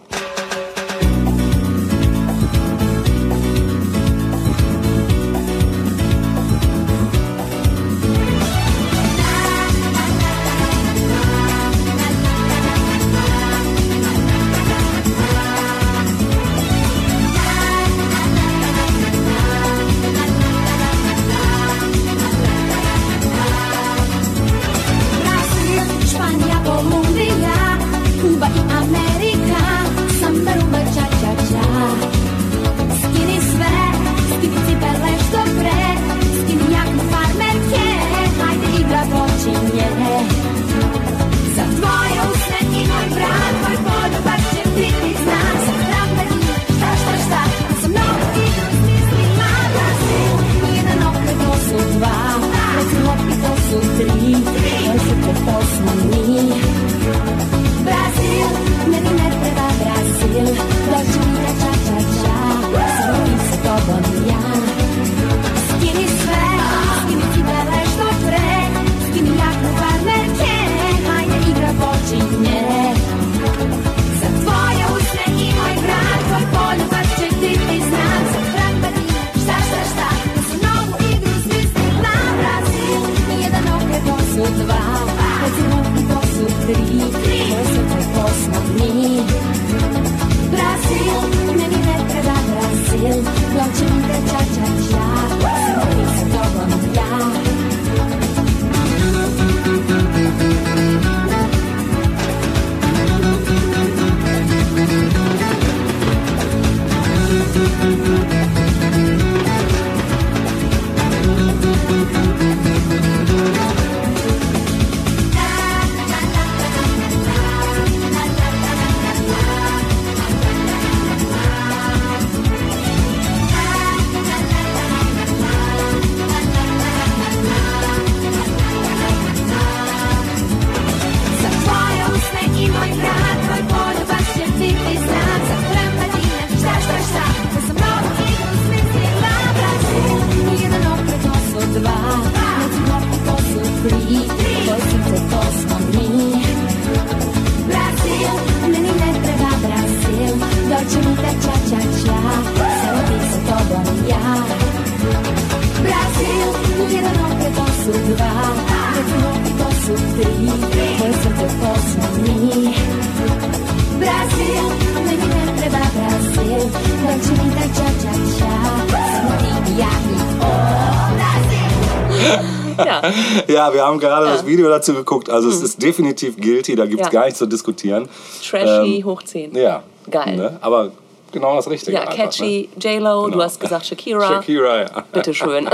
Ja, 173.70 173.74
wir 173.76 173.86
haben 173.86 174.00
gerade 174.00 174.26
das 174.28 174.46
Video 174.46 174.70
dazu 174.70 174.94
geguckt. 174.94 175.30
Also 175.30 175.50
es 175.50 175.62
ist 175.62 175.82
definitiv 175.82 176.38
guilty, 176.38 176.76
da 176.76 176.86
gibt 176.86 177.02
es. 177.02 177.08
Ja. 177.08 177.12
gar 177.12 177.26
nichts 177.26 177.40
zu 177.40 177.46
diskutieren. 177.46 178.08
trashy 178.48 178.98
Ähm, 178.98 179.06
hoch 179.06 179.22
10. 179.24 179.56
Ja. 179.56 179.84
Geil. 180.10 180.36
Ne? 180.38 180.58
Aber 180.62 180.92
genau 181.32 181.56
das 181.56 181.70
Richtige. 181.70 181.98
Ja, 181.98 182.06
catchy, 182.06 182.70
J-Lo, 182.80 183.26
du 183.26 183.32
Genau. 183.34 183.44
hast 183.44 183.60
gesagt 183.60 183.86
Shakira. 183.86 184.28
Ne? 184.30 184.36
Shakira, 184.38 184.82
ja. 184.82 185.06
Bitteschön. 185.12 185.70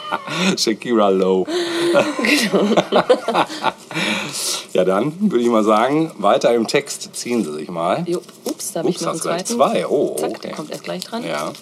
Shakira 0.56 1.08
Low. 1.08 1.46
ja, 4.72 4.84
dann 4.84 5.12
würde 5.30 5.44
ich 5.44 5.50
mal 5.50 5.64
sagen, 5.64 6.12
weiter 6.18 6.54
im 6.54 6.66
Text 6.68 7.10
ziehen 7.16 7.44
Sie 7.44 7.52
sich 7.52 7.68
mal. 7.68 8.04
Jo, 8.06 8.20
ups, 8.44 8.72
da 8.72 8.80
habe 8.80 8.90
ich 8.90 9.00
noch 9.00 9.10
einen 9.10 9.20
zweiten. 9.20 9.46
zwei. 9.46 9.86
Oh, 9.88 10.14
Zack, 10.16 10.30
okay. 10.30 10.38
der 10.44 10.52
kommt 10.52 10.70
erst 10.70 10.84
gleich 10.84 11.04
dran. 11.04 11.24
Ja, 11.24 11.52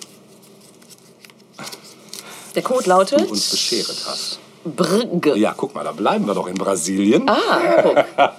Der 2.55 2.62
Code 2.62 2.89
lautet 2.89 3.20
du 3.20 3.26
uns 3.30 3.51
beschert 3.51 3.89
hast. 4.07 4.39
Brgge. 4.68 5.36
Ja, 5.36 5.54
guck 5.56 5.74
mal, 5.74 5.84
da 5.84 5.92
bleiben 5.92 6.26
wir 6.26 6.34
doch 6.34 6.46
in 6.46 6.54
Brasilien. 6.54 7.28
Ah, 7.28 7.82
guck. 7.82 8.04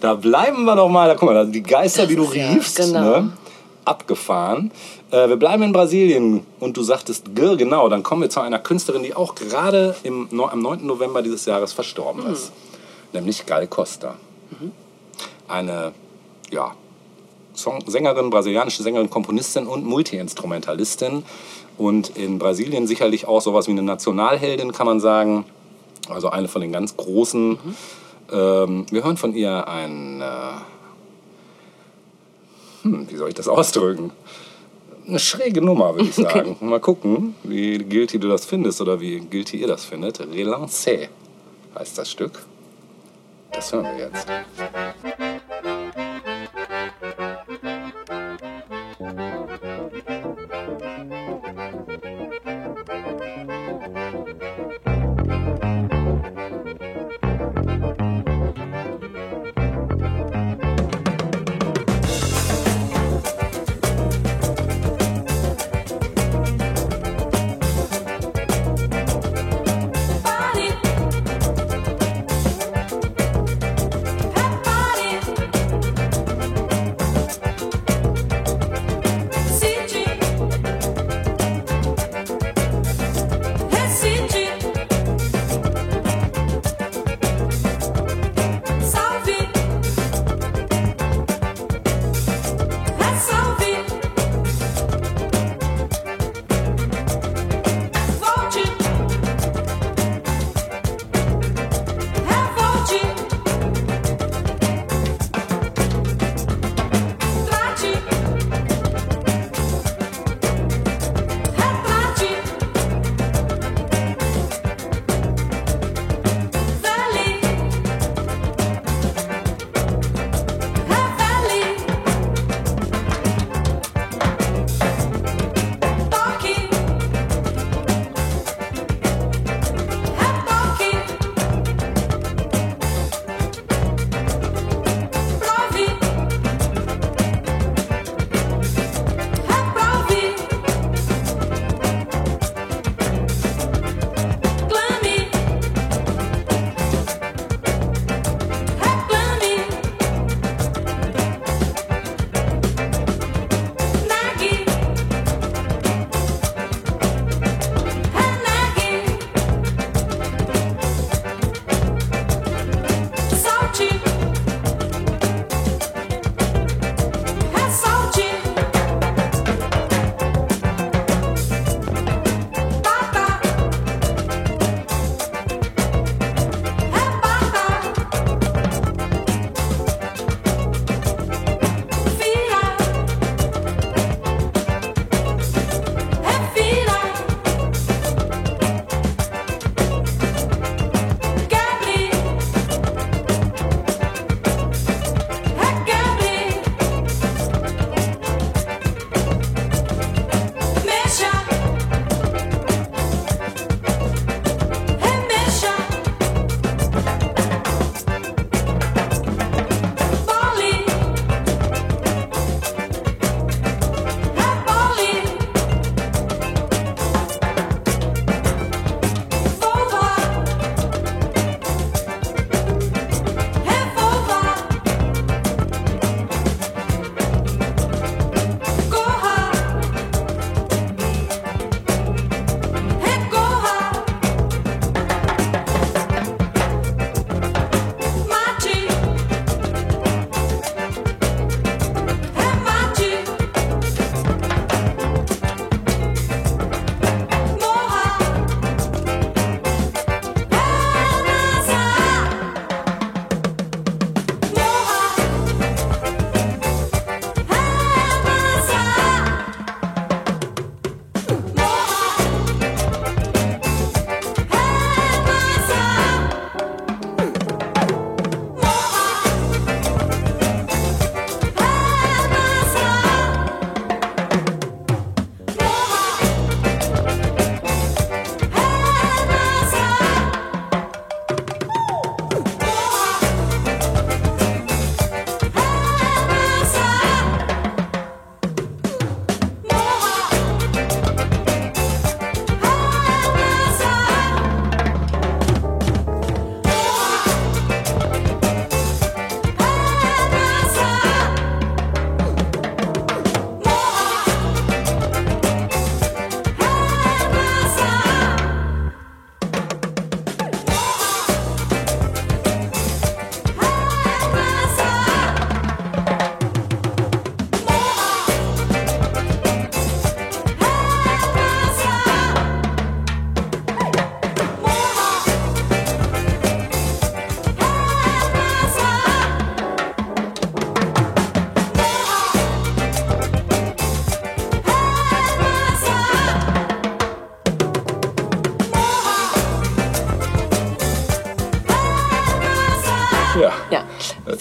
Da 0.00 0.14
bleiben 0.14 0.64
wir 0.64 0.74
doch 0.76 0.88
mal. 0.88 1.08
Da, 1.08 1.14
guck 1.14 1.28
mal, 1.30 1.46
die 1.46 1.62
Geister, 1.62 2.06
die 2.06 2.16
du 2.16 2.24
Ja, 2.32 2.48
riefst. 2.50 2.76
genau. 2.76 3.00
Ne? 3.00 3.32
abgefahren. 3.84 4.70
Äh, 5.10 5.28
wir 5.28 5.36
bleiben 5.36 5.64
in 5.64 5.72
Brasilien 5.72 6.46
und 6.60 6.76
du 6.76 6.84
sagtest 6.84 7.34
Girl, 7.34 7.56
genau, 7.56 7.88
dann 7.88 8.04
kommen 8.04 8.22
wir 8.22 8.30
zu 8.30 8.38
einer 8.40 8.60
Künstlerin, 8.60 9.02
die 9.02 9.12
auch 9.14 9.34
gerade 9.34 9.96
im, 10.04 10.28
no- 10.30 10.46
am 10.46 10.60
9. 10.62 10.86
November 10.86 11.20
dieses 11.20 11.46
Jahres 11.46 11.72
verstorben 11.72 12.24
ist. 12.26 12.52
Nämlich 13.12 13.44
Gal 13.44 13.66
Costa. 13.66 14.14
Eine, 15.48 15.92
ja, 16.52 16.72
Song 17.54 17.82
Sängerin, 17.86 18.30
brasilianische 18.30 18.82
Sängerin, 18.84 19.10
Komponistin 19.10 19.66
und 19.66 19.84
Multiinstrumentalistin. 19.84 21.24
Und 21.76 22.16
in 22.16 22.38
Brasilien 22.38 22.86
sicherlich 22.86 23.26
auch 23.26 23.40
sowas 23.40 23.66
wie 23.66 23.72
eine 23.72 23.82
Nationalheldin, 23.82 24.72
kann 24.72 24.86
man 24.86 25.00
sagen. 25.00 25.44
Also 26.08 26.30
eine 26.30 26.48
von 26.48 26.60
den 26.62 26.72
ganz 26.72 26.96
großen. 26.96 27.58
Ähm, 28.30 28.86
wir 28.90 29.04
hören 29.04 29.16
von 29.16 29.34
ihr 29.34 29.68
ein, 29.68 30.20
äh, 30.20 30.24
hm, 32.82 33.10
wie 33.10 33.16
soll 33.16 33.28
ich 33.28 33.34
das 33.34 33.48
ausdrücken? 33.48 34.10
Eine 35.06 35.18
schräge 35.18 35.60
Nummer, 35.60 35.94
würde 35.94 36.08
ich 36.08 36.14
sagen. 36.16 36.56
Mal 36.60 36.80
gucken, 36.80 37.34
wie 37.42 37.78
guilty 37.78 38.18
du 38.18 38.28
das 38.28 38.46
findest 38.46 38.80
oder 38.80 39.00
wie 39.00 39.20
guilty 39.20 39.58
ihr 39.58 39.68
das 39.68 39.84
findet. 39.84 40.20
Relancé 40.20 41.08
heißt 41.78 41.98
das 41.98 42.10
Stück. 42.10 42.42
Das 43.52 43.72
hören 43.72 43.84
wir 43.84 44.06
jetzt. 44.06 44.26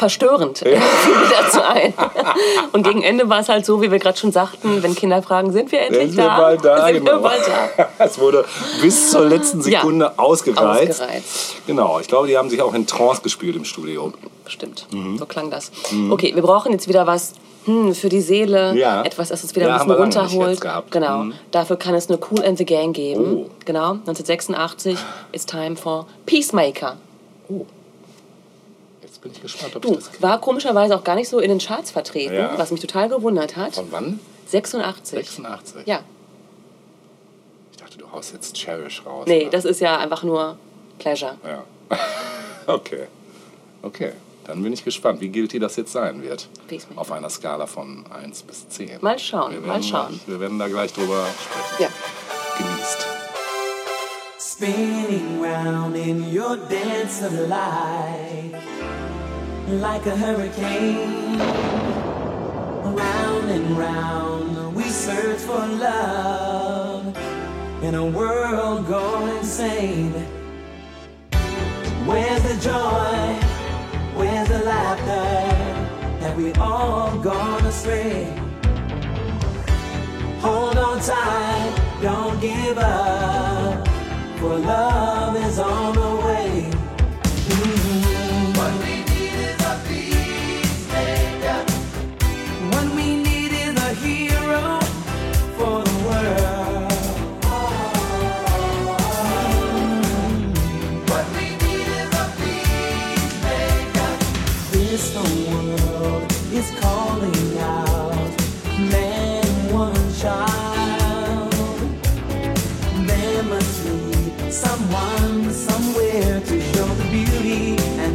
Verstörend 0.02 0.64
dazu 1.44 1.62
ein. 1.62 1.94
Und 2.72 2.82
gegen 2.82 3.04
Ende 3.04 3.30
war 3.30 3.40
es 3.40 3.50
halt 3.50 3.68
so, 3.68 3.84
wie 3.84 3.92
wir 3.92 4.00
gerade 4.00 4.18
schon 4.18 4.32
sagten, 4.32 4.82
wenn 4.82 4.96
Kinder 4.96 5.22
fragen, 5.22 5.52
sind 5.52 5.72
wir 5.72 5.80
endlich 5.82 6.08
Sind 6.08 6.18
wir 6.18 6.24
da? 6.26 6.38
bald 6.40 6.66
da? 6.66 6.88
Sind 6.88 7.06
genau. 7.06 7.12
wir 7.12 7.20
bald 7.20 7.42
da? 7.78 7.88
Es 8.00 8.18
wurde 8.18 8.44
bis 8.82 9.12
zur 9.12 9.26
letzten 9.26 9.60
Ja. 9.70 9.82
Sekunde 9.82 10.18
ausgereizt. 10.18 11.02
Ausgereizt. 11.02 11.56
Genau, 11.68 12.00
ich 12.00 12.08
glaube, 12.08 12.26
die 12.28 12.36
haben 12.36 12.50
sich 12.50 12.60
auch 12.64 12.74
in 12.74 12.88
Trance 12.88 13.22
gespielt 13.22 13.56
im 13.56 13.64
Studio. 13.64 14.12
Stimmt, 14.48 14.88
Mhm. 14.92 15.20
so 15.20 15.26
klang 15.28 15.52
das. 15.52 15.72
Okay, 16.10 16.32
wir 16.34 16.42
brauchen 16.42 16.72
jetzt 16.72 16.88
wieder 16.88 17.06
was 17.06 17.34
hm, 17.66 17.94
für 17.94 18.10
die 18.10 18.22
Seele, 18.22 18.74
Ja. 18.76 19.04
etwas, 19.04 19.30
das 19.30 19.44
uns 19.44 19.56
wieder 19.56 19.68
Ja, 19.68 19.74
ein 19.74 19.88
bisschen 19.88 19.98
wir 19.98 20.04
runterholt. 20.04 20.60
Genau. 20.90 21.18
Mhm. 21.26 21.34
Dafür 21.52 21.76
kann 21.76 21.94
es 21.94 22.10
nur 22.10 22.18
Cool 22.32 22.44
and 22.44 22.58
the 22.58 22.66
Gang 22.66 22.92
geben. 22.96 23.46
Oh. 23.46 23.50
Genau. 23.66 23.92
1986 23.92 24.98
ist 25.32 25.48
Time 25.48 25.76
for 25.76 26.08
Peacemaker. 26.26 26.98
Jetzt 29.24 29.24
bin 29.24 29.32
ich 29.34 29.42
gespannt, 29.42 29.76
ob 29.76 29.82
Du, 29.84 29.92
ich 29.94 29.98
das 30.06 30.22
war 30.22 30.42
komischerweise 30.42 30.96
auch 30.96 31.04
gar 31.04 31.16
nicht 31.16 31.30
so 31.30 31.40
in 31.40 31.50
den 31.50 31.60
Charts 31.60 31.92
vertreten, 31.92 32.34
Ja. 32.34 32.58
was 32.58 32.72
mich 32.72 32.82
total 32.82 33.08
gewundert 33.08 33.56
hat. 33.56 33.76
Von 33.76 33.92
wann? 33.92 34.20
86. 34.48 35.18
86. 35.20 35.86
Ja. 35.88 36.00
Ich 37.72 37.78
dachte, 37.78 37.98
du 38.00 38.12
haust 38.12 38.34
jetzt 38.34 38.56
Cherish 38.56 39.06
raus. 39.06 39.26
Nee, 39.28 39.42
oder? 39.44 39.52
das 39.52 39.66
ist 39.66 39.80
ja 39.80 39.98
einfach 40.00 40.24
nur 40.24 40.58
Pleasure. 40.98 41.38
Ja. 41.46 41.64
okay. 42.74 43.08
Okay. 43.84 44.14
Dann 44.46 44.64
bin 44.64 44.74
ich 44.74 44.84
gespannt, 44.84 45.22
wie 45.22 45.30
guilty 45.30 45.60
das 45.60 45.76
jetzt 45.76 45.92
sein 45.92 46.24
wird. 46.24 46.48
Auf 46.96 47.12
einer 47.12 47.30
Skala 47.30 47.68
von 47.68 48.04
1 48.12 48.42
bis 48.44 48.68
10. 48.70 48.98
Mal 49.02 49.20
schauen, 49.20 49.52
Wir 49.52 49.58
werden 49.64 49.68
mal 49.68 49.84
schauen. 49.84 50.20
Wir 50.26 50.40
werden 50.40 50.58
da 50.58 50.68
gleich 50.68 50.92
drüber 50.94 51.28
sprechen. 51.28 51.84
Ja. 51.84 51.90
Genießt. 52.58 53.08
Spinning 54.40 55.44
round 55.44 55.96
in 55.96 56.24
your 56.36 56.58
dance 56.58 57.24
of 57.24 57.32
life 57.48 59.11
like 59.80 60.06
a 60.06 60.16
hurricane. 60.16 61.40
Round 62.84 63.50
and 63.50 63.78
round 63.78 64.76
we 64.76 64.84
search 64.84 65.40
for 65.40 65.66
love 65.66 67.18
in 67.82 67.96
a 67.96 68.06
world 68.06 68.88
gone 68.88 69.30
insane. 69.38 70.12
Where's 72.06 72.44
the 72.44 72.58
joy? 72.62 73.40
Where's 74.16 74.50
the 74.50 74.60
laughter? 74.60 75.62
Have 76.26 76.38
we 76.38 76.52
all 76.54 77.18
gone 77.20 77.66
astray? 77.66 78.26
Hold 80.42 80.78
on 80.78 81.00
tight, 81.00 81.98
don't 82.02 82.40
give 82.42 82.78
up. 82.78 83.88
For 84.40 84.58
love 84.58 85.36
is 85.38 85.60
on 85.60 85.94
the 85.94 86.01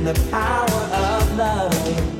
the 0.06 0.30
power 0.30 0.70
of 0.94 1.36
love. 1.36 2.15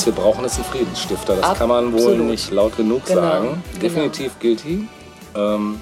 Was 0.00 0.06
wir 0.06 0.14
brauchen, 0.14 0.46
ist 0.46 0.56
ein 0.56 0.64
Friedensstifter. 0.64 1.36
Das 1.36 1.58
kann 1.58 1.68
man 1.68 1.92
wohl 1.92 2.00
Absolut. 2.00 2.26
nicht 2.30 2.50
laut 2.52 2.74
genug 2.74 3.04
Genau, 3.04 3.20
sagen. 3.20 3.62
genau. 3.72 3.80
Definitiv 3.82 4.32
guilty. 4.40 4.86
Ähm, 5.36 5.78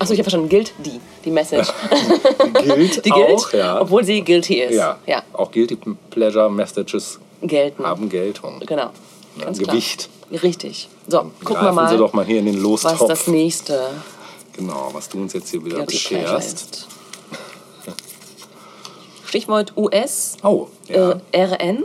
Achso, 0.00 0.12
ich 0.12 0.18
habe 0.18 0.24
verstanden, 0.24 0.48
gilt 0.48 0.72
die, 0.84 1.00
die 1.24 1.30
Message. 1.30 1.68
gilt 2.64 3.04
Die 3.06 3.10
gilt, 3.10 3.28
auch, 3.38 3.52
ja. 3.52 3.80
obwohl 3.80 4.02
sie 4.02 4.22
guilty 4.22 4.54
ist. 4.60 4.74
ja. 4.74 4.98
ja. 5.06 5.22
Auch 5.34 5.52
guilty 5.52 5.78
pleasure 6.10 6.50
messages 6.50 7.20
Gelten. 7.42 7.84
haben 7.86 8.08
Geltung. 8.08 8.58
Genau. 8.66 8.90
Ja, 9.36 9.50
Gewicht. 9.52 10.08
Klar. 10.30 10.42
Richtig. 10.42 10.88
So, 11.06 11.30
gucken 11.44 11.64
wir 11.64 11.72
mal, 11.72 11.90
Sie 11.90 11.96
doch 11.96 12.12
mal 12.12 12.24
hier 12.24 12.40
in 12.40 12.46
den 12.46 12.64
was 12.64 12.82
das 12.82 13.28
nächste 13.28 13.88
Genau, 14.56 14.90
was 14.92 15.08
du 15.08 15.18
uns 15.18 15.32
jetzt 15.32 15.48
hier 15.50 15.64
wieder 15.64 15.84
bescherst. 15.86 16.88
Stichwort 19.26 19.72
US, 19.76 20.36
Oh, 20.42 20.66
ja. 20.88 21.20
äh, 21.30 21.44
RN. 21.44 21.84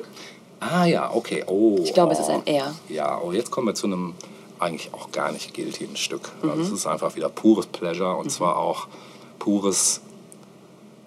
Ah 0.72 0.86
ja, 0.86 1.14
okay. 1.14 1.44
Oh, 1.48 1.80
Ich 1.84 1.94
glaube, 1.94 2.14
es 2.14 2.20
oh. 2.20 2.24
ist 2.24 2.30
ein 2.30 2.48
R. 2.48 2.74
Ja, 2.90 3.20
oh, 3.22 3.32
jetzt 3.32 3.52
kommen 3.52 3.68
wir 3.68 3.76
zu 3.76 3.88
einem 3.88 4.14
eigentlich 4.60 4.94
auch 4.94 5.12
gar 5.12 5.32
nicht 5.32 5.54
guilty 5.54 5.90
Stück. 5.96 6.32
Mhm. 6.42 6.50
Also 6.50 6.62
es 6.64 6.72
ist 6.72 6.88
einfach 6.88 7.16
wieder 7.16 7.30
pures 7.30 7.68
Pleasure 7.68 8.16
und 8.16 8.30
zwar 8.30 8.58
auch 8.58 8.88
pures 9.40 10.02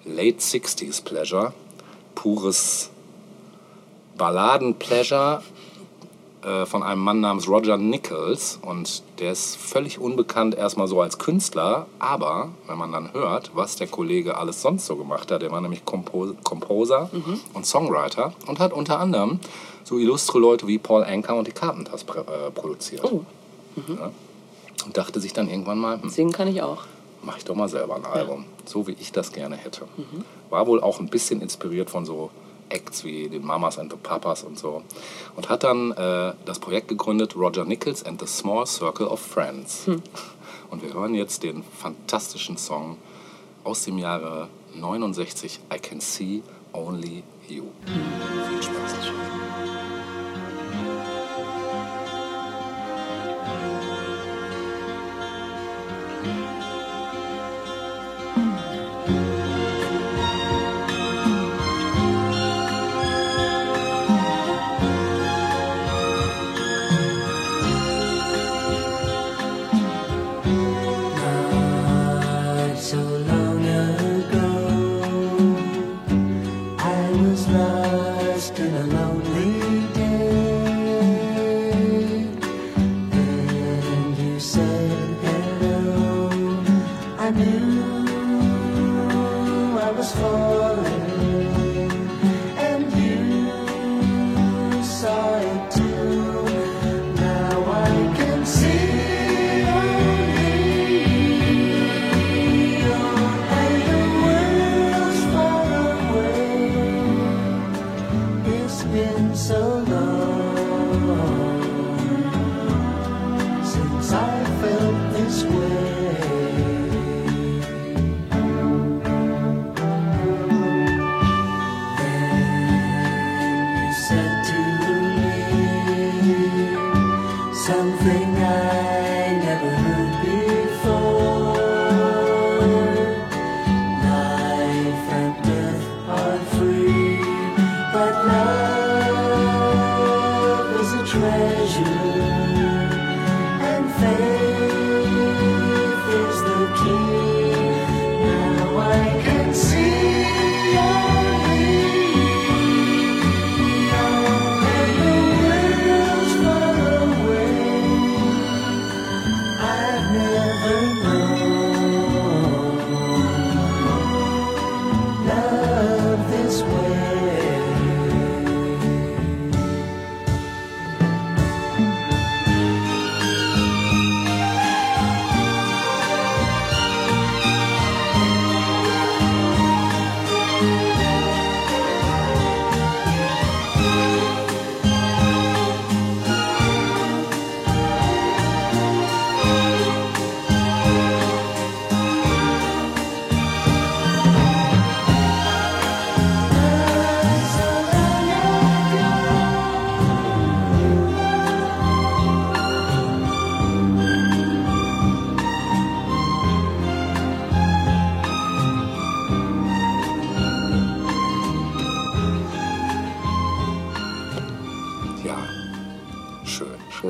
Late 0.04 0.38
60s 0.38 1.02
Pleasure, 1.02 1.52
pures 2.14 2.90
Balladen-Pleasure 4.16 5.42
äh, 6.48 6.66
von 6.66 6.82
einem 6.82 7.02
Mann 7.02 7.20
namens 7.20 7.48
Roger 7.48 7.76
Nichols 7.76 8.58
und 8.62 9.02
der 9.18 9.32
ist 9.32 9.56
völlig 9.56 9.98
unbekannt 9.98 10.54
erstmal 10.54 10.88
so 10.88 11.00
als 11.00 11.18
Künstler, 11.18 11.86
aber 11.98 12.48
wenn 12.66 12.78
man 12.78 12.90
dann 12.92 13.12
hört, 13.12 13.50
was 13.54 13.76
der 13.76 13.86
Kollege 13.88 14.36
alles 14.36 14.62
sonst 14.62 14.86
so 14.86 14.96
gemacht 14.96 15.30
hat, 15.30 15.42
der 15.42 15.50
war 15.50 15.60
nämlich 15.60 15.84
Compo 15.84 16.32
Composer 16.44 17.10
und 17.54 17.66
Songwriter 17.66 18.32
und 18.46 18.58
hat 18.58 18.72
unter 18.72 18.98
anderem 19.00 19.40
so 19.84 19.98
illustre 19.98 20.38
Leute 20.38 20.66
wie 20.66 20.78
Paul 20.78 21.04
Anka 21.04 21.32
und 21.34 21.46
die 21.46 21.52
Carpenters 21.52 22.06
prä- 22.06 22.20
äh, 22.20 22.50
produziert. 22.50 23.04
Oh. 23.04 23.24
Ja. 23.88 24.10
Und 24.84 24.96
dachte 24.96 25.20
sich 25.20 25.32
dann 25.32 25.48
irgendwann 25.48 25.78
mal, 25.78 26.00
hm, 26.00 26.08
Singen 26.08 26.32
kann 26.32 26.48
ich 26.48 26.62
auch. 26.62 26.82
mach 27.22 27.36
ich 27.36 27.44
doch 27.44 27.54
mal 27.54 27.68
selber 27.68 27.96
ein 27.96 28.04
Album, 28.04 28.44
so 28.64 28.86
wie 28.86 28.96
ich 29.00 29.12
das 29.12 29.32
gerne 29.32 29.56
hätte. 29.56 29.82
War 30.50 30.66
wohl 30.66 30.80
auch 30.80 31.00
ein 31.00 31.08
bisschen 31.08 31.40
inspiriert 31.42 31.90
von 31.90 32.04
so 32.06 32.30
Acts 32.70 33.04
wie 33.04 33.28
den 33.28 33.44
Mamas 33.44 33.78
and 33.78 33.90
the 33.92 33.98
Papas 34.00 34.42
und 34.42 34.58
so. 34.58 34.82
Und 35.36 35.48
hat 35.48 35.64
dann 35.64 35.92
äh, 35.92 36.32
das 36.44 36.58
Projekt 36.58 36.88
gegründet, 36.88 37.36
Roger 37.36 37.64
Nichols 37.64 38.04
and 38.04 38.20
the 38.20 38.26
Small 38.26 38.66
Circle 38.66 39.06
of 39.06 39.20
Friends. 39.20 39.86
Und 40.70 40.82
wir 40.82 40.92
hören 40.92 41.14
jetzt 41.14 41.44
den 41.44 41.62
fantastischen 41.62 42.58
Song 42.58 42.98
aus 43.64 43.84
dem 43.84 43.96
Jahre 43.96 44.48
69, 44.74 45.60
I 45.74 45.78
Can 45.78 46.00
See 46.00 46.42
Only 46.74 47.22
You. 47.48 47.64
Viel 47.86 48.62
Spaß. 48.62 49.57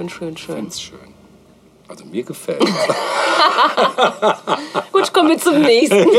Schön, 0.09 0.10
schön, 0.36 0.36
schön. 0.36 0.55
Find's 0.56 0.80
schön. 0.80 0.98
Also 1.89 2.05
mir 2.05 2.22
gefällt 2.22 2.60
Gut, 4.93 5.12
kommen 5.14 5.30
wir 5.30 5.39
zum 5.39 5.62
nächsten. 5.62 6.06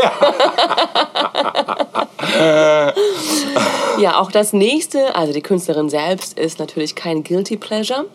ja, 4.00 4.20
auch 4.20 4.32
das 4.32 4.54
nächste, 4.54 5.16
also 5.16 5.34
die 5.34 5.42
Künstlerin 5.42 5.90
selbst 5.90 6.38
ist 6.40 6.60
natürlich 6.60 6.96
kein 6.96 7.24
Guilty 7.24 7.58
Pleasure, 7.58 8.06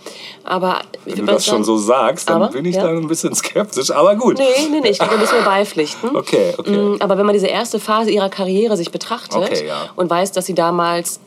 aber 0.44 0.80
Wenn 1.04 1.16
du 1.16 1.24
das 1.26 1.44
schon 1.46 1.64
so 1.64 1.76
sagen- 1.76 2.16
sagst, 2.16 2.30
dann 2.30 2.42
Aber, 2.42 2.52
bin 2.52 2.64
ich 2.64 2.76
ja. 2.76 2.82
da 2.82 2.88
ein 2.90 3.06
bisschen 3.06 3.34
skeptisch. 3.34 3.90
Aber 3.90 4.16
gut. 4.16 4.38
Nee, 4.38 4.44
nee, 4.70 4.80
nee, 4.80 4.90
ich 4.90 4.98
glaube, 4.98 5.14
da 5.14 5.20
müssen 5.20 5.34
wir 5.36 5.44
beipflichten. 5.44 6.16
Okay, 6.16 6.54
okay. 6.58 6.70
Mm, 6.76 6.96
Aber 7.00 7.16
wenn 7.18 7.26
man 7.26 7.34
diese 7.34 7.46
erste 7.46 7.78
Phase 7.78 8.10
ihrer 8.10 8.30
Karriere 8.30 8.76
sich 8.76 8.90
betrachtet 8.90 9.36
Okay, 9.36 9.66
ja. 9.68 9.90
und 9.96 10.10
weiß, 10.10 10.32
dass 10.32 10.46
sie 10.46 10.54
damals 10.54 11.20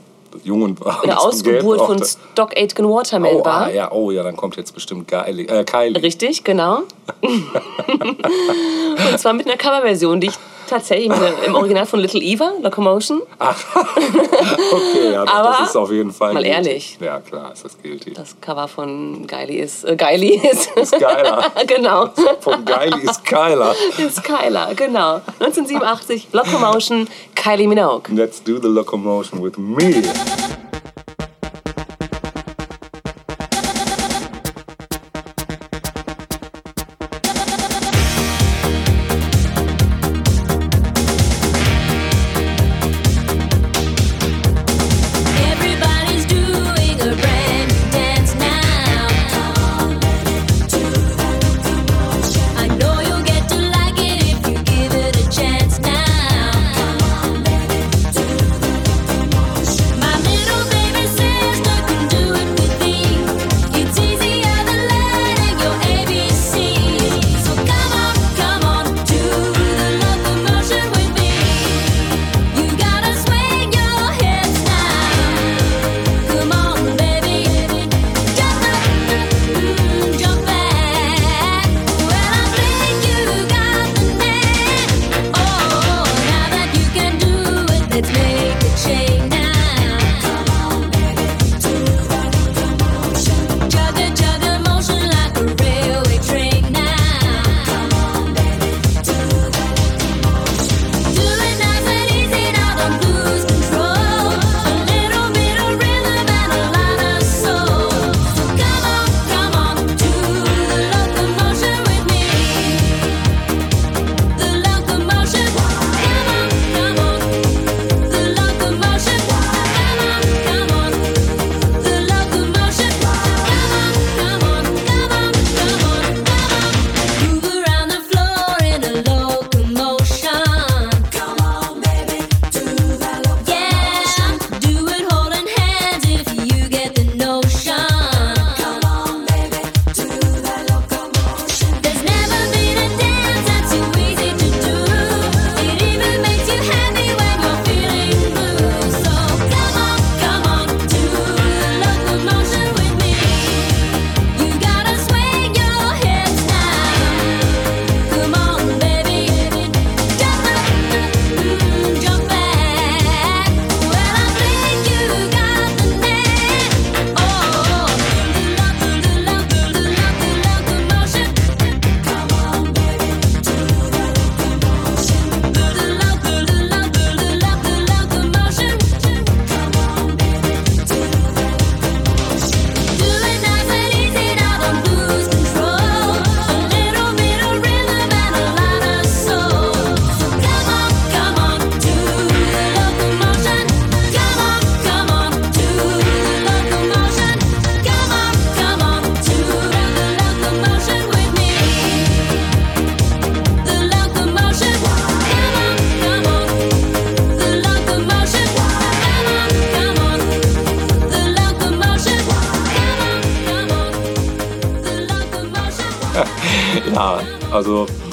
Jung 0.44 0.62
und 0.64 0.84
war. 0.84 1.04
eine 1.04 1.20
Ausgeburt 1.20 1.82
von 1.82 2.04
Stock 2.04 2.56
Aitken 2.56 2.88
Waterman 2.88 3.36
oh, 3.36 3.46
war. 3.46 3.68
ah, 3.68 3.70
ja, 3.70 3.92
oh 3.92 4.12
ja, 4.12 4.24
dann 4.24 4.36
kommt 4.36 4.56
jetzt 4.58 4.74
bestimmt 4.74 5.08
Kylie. 5.08 5.48
Äh, 5.48 5.64
Kylie. 5.64 6.02
Richtig, 6.02 6.44
genau. 6.44 6.84
und 7.22 9.20
zwar 9.20 9.34
mit 9.34 9.46
einer 9.48 9.58
Coverversion, 9.58 10.20
die 10.20 10.28
ich 10.28 10.38
Tatsächlich 10.68 11.12
im 11.46 11.56
Original 11.56 11.86
von 11.86 12.00
Little 12.00 12.22
Eva, 12.22 12.54
Locomotion. 12.62 13.22
Ach, 13.40 13.58
okay, 13.76 15.12
ja, 15.14 15.24
Aber 15.28 15.58
das 15.60 15.70
ist 15.70 15.76
auf 15.76 15.92
jeden 15.92 16.12
Fall. 16.12 16.34
Mal 16.34 16.44
guilty. 16.44 16.56
ehrlich. 16.70 16.98
Ja, 17.00 17.20
klar, 17.20 17.54
ist 17.54 17.64
das 17.66 17.82
guilty. 17.82 18.14
Das 18.14 18.36
Cover 18.42 18.68
von 18.68 19.26
Geili 19.28 19.56
ist. 19.60 19.84
Äh, 19.86 19.96
Geili 19.96 20.36
ist. 20.52 20.72
Ist 20.78 21.00
geiler. 21.00 21.44
genau. 21.68 22.10
Von 22.40 22.64
Geili 22.66 23.02
ist 23.04 23.26
geiler. 23.26 23.74
Ist 23.98 24.24
geiler, 24.24 24.74
genau. 24.76 25.16
1987, 25.40 26.28
Locomotion, 26.32 27.08
Kylie 27.36 27.68
Minogue. 27.68 28.04
Let's 28.14 28.42
do 28.44 28.60
the 28.60 28.68
Locomotion 28.68 29.42
with 29.44 29.58
me. 29.58 30.04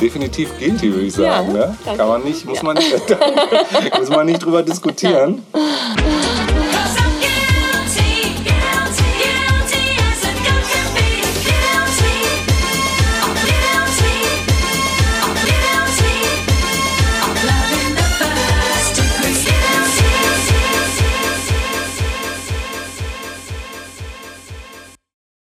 definitiv 0.05 0.51
guilty, 0.59 0.93
würde 0.93 1.07
ich 1.07 1.15
sagen. 1.15 1.55
Ja, 1.55 1.67
ne? 1.67 1.79
Kann 1.97 2.09
man 2.09 2.23
nicht, 2.23 2.45
muss 2.45 2.63
man, 2.63 2.77
muss 3.99 4.11
man 4.11 4.27
nicht 4.27 4.45
drüber 4.45 4.63
diskutieren. 4.63 5.43
Ja. 5.55 5.61